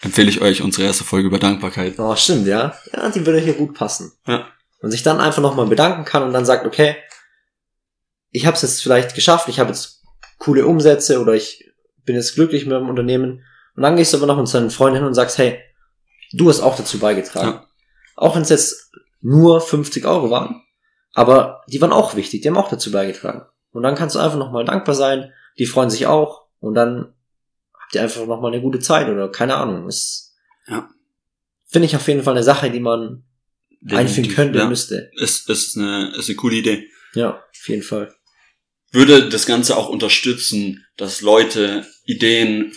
[0.00, 1.98] empfehle ich euch unsere erste Folge über Dankbarkeit.
[1.98, 2.76] Oh, stimmt, ja.
[2.92, 4.12] Ja, die würde hier gut passen.
[4.26, 4.48] Ja.
[4.80, 6.96] Und sich dann einfach nochmal bedanken kann und dann sagt, okay,
[8.30, 10.04] ich habe es jetzt vielleicht geschafft, ich habe jetzt
[10.38, 11.64] coole Umsätze oder ich
[12.04, 13.44] bin jetzt glücklich mit dem Unternehmen.
[13.74, 15.58] Und dann gehst du aber noch mit seinen Freunden hin und sagst, hey,
[16.32, 17.48] du hast auch dazu beigetragen.
[17.48, 17.66] Ja.
[18.16, 20.62] Auch wenn es jetzt nur 50 Euro waren,
[21.14, 23.46] aber die waren auch wichtig, die haben auch dazu beigetragen.
[23.72, 27.14] Und dann kannst du einfach nochmal dankbar sein, die freuen sich auch und dann
[27.74, 29.86] habt ihr einfach nochmal eine gute Zeit oder keine Ahnung.
[29.88, 30.34] Ist,
[30.66, 30.88] Ja.
[31.66, 33.24] Finde ich auf jeden Fall eine Sache, die man
[33.90, 34.66] einführen könnte, Ja.
[34.68, 35.10] müsste.
[35.16, 36.88] Ist, ist, eine, ist eine coole Idee.
[37.14, 38.14] Ja, auf jeden Fall.
[38.90, 42.72] Würde das Ganze auch unterstützen, dass Leute Ideen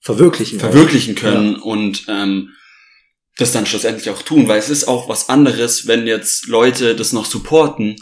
[0.00, 0.60] Verwirklichen.
[0.60, 2.50] verwirklichen können und ähm,
[3.36, 7.12] das dann schlussendlich auch tun, weil es ist auch was anderes, wenn jetzt Leute das
[7.12, 7.96] noch supporten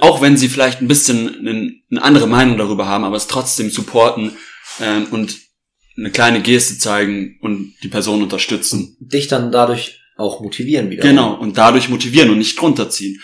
[0.00, 1.46] auch wenn sie vielleicht ein bisschen
[1.90, 4.36] eine, andere Meinung darüber haben, aber es trotzdem supporten
[4.80, 5.36] ähm, und
[5.96, 8.96] eine kleine Geste zeigen und die Person unterstützen.
[9.00, 11.02] Dich dann dadurch auch motivieren wieder.
[11.02, 13.20] Genau, und dadurch motivieren und nicht runterziehen.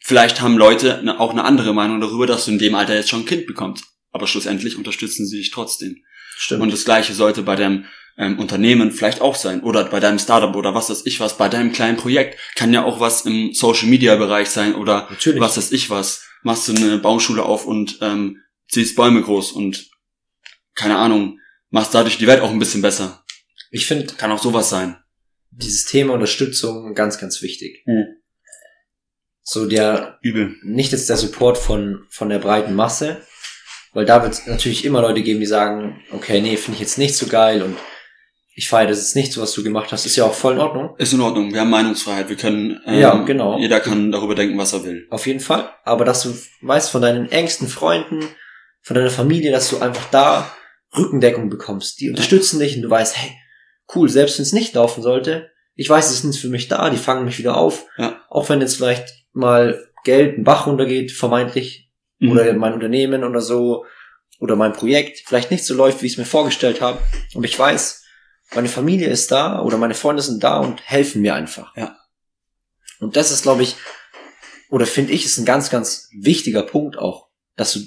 [0.00, 3.20] Vielleicht haben Leute auch eine andere Meinung darüber, dass du in dem Alter jetzt schon
[3.20, 3.84] ein Kind bekommst.
[4.10, 6.02] Aber schlussendlich unterstützen sie dich trotzdem.
[6.36, 6.62] Stimmt.
[6.62, 7.84] Und das Gleiche sollte bei deinem
[8.18, 9.62] ähm, Unternehmen vielleicht auch sein.
[9.62, 12.38] Oder bei deinem Startup oder was weiß ich was, bei deinem kleinen Projekt.
[12.56, 15.40] Kann ja auch was im Social Media Bereich sein oder Natürlich.
[15.40, 16.24] was weiß ich was.
[16.42, 19.88] Machst du eine Baumschule auf und ähm, ziehst Bäume groß und
[20.74, 21.40] keine Ahnung,
[21.70, 23.24] machst dadurch die Welt auch ein bisschen besser.
[23.70, 24.96] Ich finde, kann auch sowas sein.
[25.50, 27.82] Dieses Thema Unterstützung ganz, ganz wichtig.
[27.86, 28.04] Hm.
[29.42, 30.56] So der, Übel.
[30.62, 33.22] nicht jetzt der Support von, von der breiten Masse,
[33.92, 36.98] weil da wird es natürlich immer Leute geben, die sagen, okay, nee, finde ich jetzt
[36.98, 37.76] nicht so geil und
[38.58, 40.58] ich feiere das ist nicht so, was du gemacht hast, ist ja auch voll in
[40.58, 40.96] Ordnung.
[40.98, 41.54] Ist in Ordnung.
[41.54, 42.28] Wir haben Meinungsfreiheit.
[42.28, 43.56] Wir können, ähm, ja, genau.
[43.56, 45.06] Jeder kann darüber denken, was er will.
[45.10, 45.70] Auf jeden Fall.
[45.84, 48.18] Aber dass du weißt von deinen engsten Freunden,
[48.82, 50.52] von deiner Familie, dass du einfach da
[50.96, 52.00] Rückendeckung bekommst.
[52.00, 53.30] Die unterstützen dich und du weißt, hey,
[53.94, 56.96] cool, selbst wenn es nicht laufen sollte, ich weiß, es sind für mich da, die
[56.96, 57.86] fangen mich wieder auf.
[57.96, 58.20] Ja.
[58.28, 62.32] Auch wenn jetzt vielleicht mal Geld einen Bach runtergeht, vermeintlich, mhm.
[62.32, 63.84] oder mein Unternehmen oder so,
[64.40, 66.98] oder mein Projekt vielleicht nicht so läuft, wie ich es mir vorgestellt habe.
[67.34, 67.97] Und ich weiß,
[68.54, 71.76] meine Familie ist da oder meine Freunde sind da und helfen mir einfach.
[71.76, 71.96] Ja.
[73.00, 73.76] Und das ist, glaube ich,
[74.70, 77.80] oder finde ich, ist ein ganz, ganz wichtiger Punkt auch, dass du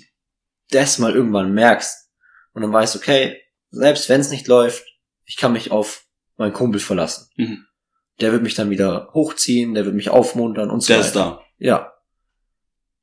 [0.70, 2.10] das mal irgendwann merkst
[2.54, 4.86] und dann weißt, okay, selbst wenn es nicht läuft,
[5.26, 6.06] ich kann mich auf
[6.38, 7.30] meinen Kumpel verlassen.
[7.36, 7.66] Mhm.
[8.20, 11.04] Der wird mich dann wieder hochziehen, der wird mich aufmuntern und so der weiter.
[11.04, 11.44] Der ist da.
[11.58, 11.94] Ja.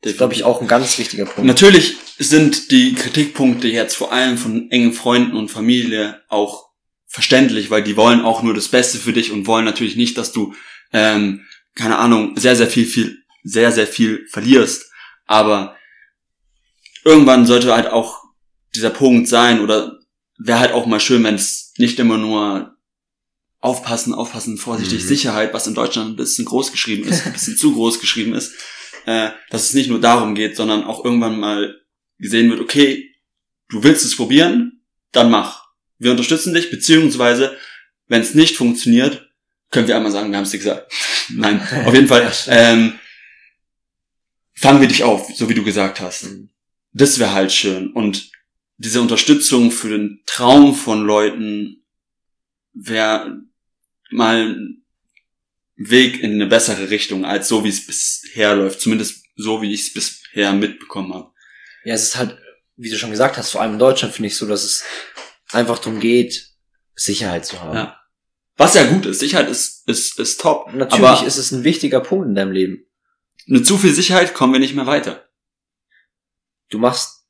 [0.01, 1.45] Das ist, glaube ich, auch ein ganz wichtiger Punkt.
[1.45, 6.68] Natürlich sind die Kritikpunkte jetzt vor allem von engen Freunden und Familie auch
[7.09, 10.31] verständlich, weil die wollen auch nur das Beste für dich und wollen natürlich nicht, dass
[10.31, 10.55] du,
[10.93, 14.91] ähm, keine Ahnung, sehr, sehr viel, viel, sehr, sehr viel verlierst.
[15.27, 15.77] Aber
[17.05, 18.23] irgendwann sollte halt auch
[18.75, 19.99] dieser Punkt sein oder
[20.39, 22.77] wäre halt auch mal schön, wenn es nicht immer nur
[23.61, 25.09] aufpassen, aufpassen, vorsichtig, mhm.
[25.09, 28.55] Sicherheit, was in Deutschland ein bisschen groß geschrieben ist, ein bisschen zu groß geschrieben ist,
[29.07, 31.81] äh, dass es nicht nur darum geht, sondern auch irgendwann mal
[32.19, 33.15] gesehen wird, okay,
[33.69, 34.83] du willst es probieren,
[35.13, 35.58] dann mach.
[35.99, 37.57] Wir unterstützen dich, beziehungsweise,
[38.07, 39.29] wenn es nicht funktioniert,
[39.71, 40.93] können wir einmal sagen, wir haben es dir gesagt.
[41.29, 42.33] Nein, auf jeden Fall.
[42.49, 42.99] Ähm,
[44.55, 46.25] fangen wir dich auf, so wie du gesagt hast.
[46.25, 46.51] Mhm.
[46.93, 47.93] Das wäre halt schön.
[47.93, 48.31] Und
[48.77, 51.85] diese Unterstützung für den Traum von Leuten
[52.73, 53.41] wäre
[54.11, 54.85] mal ein
[55.77, 58.81] Weg in eine bessere Richtung, als so wie es bisher läuft.
[58.81, 61.31] Zumindest so, wie ich es bisher mitbekommen habe.
[61.85, 62.37] Ja, es ist halt,
[62.77, 64.83] wie du schon gesagt hast, vor allem in Deutschland finde ich so, dass es
[65.53, 66.49] einfach darum geht,
[66.95, 67.77] Sicherheit zu haben.
[67.77, 68.01] Ja.
[68.57, 69.21] Was ja gut ist.
[69.21, 70.73] Sicherheit ist, ist, ist top.
[70.75, 72.85] Natürlich aber ist es ein wichtiger Punkt in deinem Leben.
[73.47, 75.25] Mit zu viel Sicherheit kommen wir nicht mehr weiter.
[76.69, 77.25] Du machst,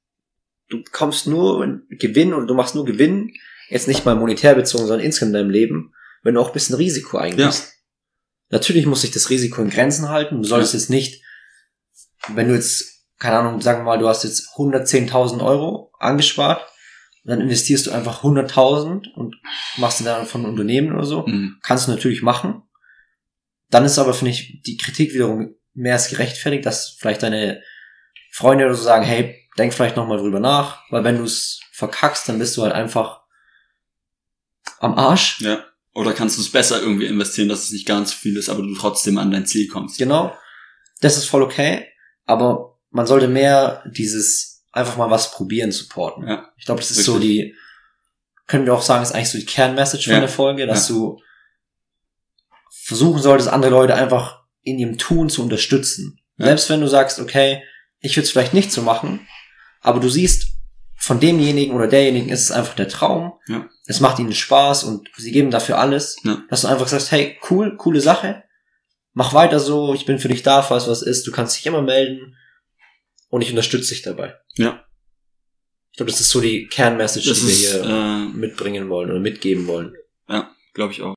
[0.68, 3.32] du kommst nur in Gewinn oder du machst nur Gewinn,
[3.68, 6.76] jetzt nicht mal monetär bezogen, sondern insgesamt in deinem Leben, wenn du auch ein bisschen
[6.76, 7.64] Risiko eingehst.
[7.64, 7.72] Ja.
[8.50, 10.42] Natürlich muss sich das Risiko in Grenzen halten.
[10.42, 10.80] Du solltest ja.
[10.80, 11.22] jetzt nicht,
[12.28, 16.66] wenn du jetzt, keine Ahnung, sagen wir mal, du hast jetzt 110.000 Euro angespart,
[17.28, 19.36] dann investierst du einfach 100.000 und
[19.76, 21.26] machst dann von Unternehmen oder so.
[21.26, 21.58] Mhm.
[21.62, 22.62] Kannst du natürlich machen.
[23.70, 27.62] Dann ist aber, finde ich, die Kritik wiederum mehr als gerechtfertigt, dass vielleicht deine
[28.32, 32.28] Freunde oder so sagen, hey, denk vielleicht nochmal drüber nach, weil wenn du es verkackst,
[32.28, 33.22] dann bist du halt einfach
[34.80, 35.40] am Arsch.
[35.40, 35.64] Ja.
[35.94, 38.74] Oder kannst du es besser irgendwie investieren, dass es nicht ganz viel ist, aber du
[38.74, 39.98] trotzdem an dein Ziel kommst.
[39.98, 40.34] Genau.
[41.00, 41.88] Das ist voll okay.
[42.24, 46.26] Aber man sollte mehr dieses einfach mal was probieren supporten.
[46.26, 46.52] Ja.
[46.56, 47.14] Ich glaube, das ist Richtig.
[47.14, 47.54] so die,
[48.46, 50.16] können wir auch sagen, ist eigentlich so die Kernmessage ja.
[50.16, 50.94] von der Folge, dass ja.
[50.94, 51.20] du
[52.70, 56.20] versuchen solltest, andere Leute einfach in ihrem Tun zu unterstützen.
[56.36, 56.46] Ja.
[56.46, 57.62] Selbst wenn du sagst, okay,
[58.00, 59.26] ich würde es vielleicht nicht so machen,
[59.80, 60.58] aber du siehst,
[61.00, 63.34] von demjenigen oder derjenigen ist es einfach der Traum.
[63.46, 63.68] Ja.
[63.86, 66.16] Es macht ihnen Spaß und sie geben dafür alles.
[66.24, 66.42] Ja.
[66.50, 68.42] Dass du einfach sagst, hey, cool, coole Sache.
[69.12, 71.26] Mach weiter so, ich bin für dich da, falls was ist.
[71.26, 72.36] Du kannst dich immer melden
[73.28, 74.34] und ich unterstütze dich dabei.
[74.56, 74.84] Ja.
[75.92, 79.10] Ich glaube, das ist so die Kernmessage, das die wir ist, hier äh, mitbringen wollen
[79.10, 79.94] oder mitgeben wollen.
[80.28, 81.14] Ja, glaube ich auch.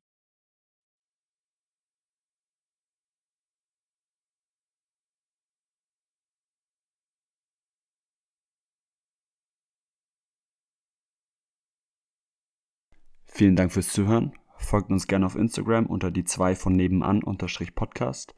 [13.34, 14.34] Vielen Dank fürs Zuhören.
[14.58, 18.34] Folgt uns gerne auf Instagram unter die zwei von nebenan unterstrich Podcast.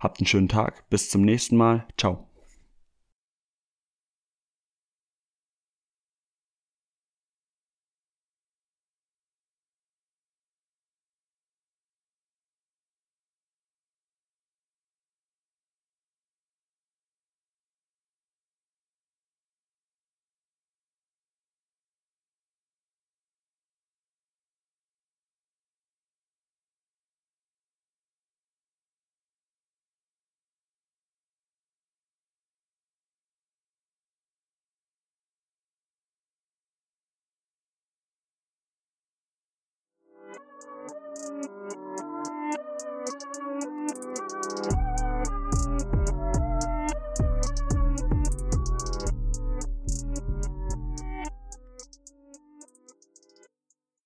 [0.00, 0.88] Habt einen schönen Tag.
[0.88, 1.86] Bis zum nächsten Mal.
[1.98, 2.25] Ciao.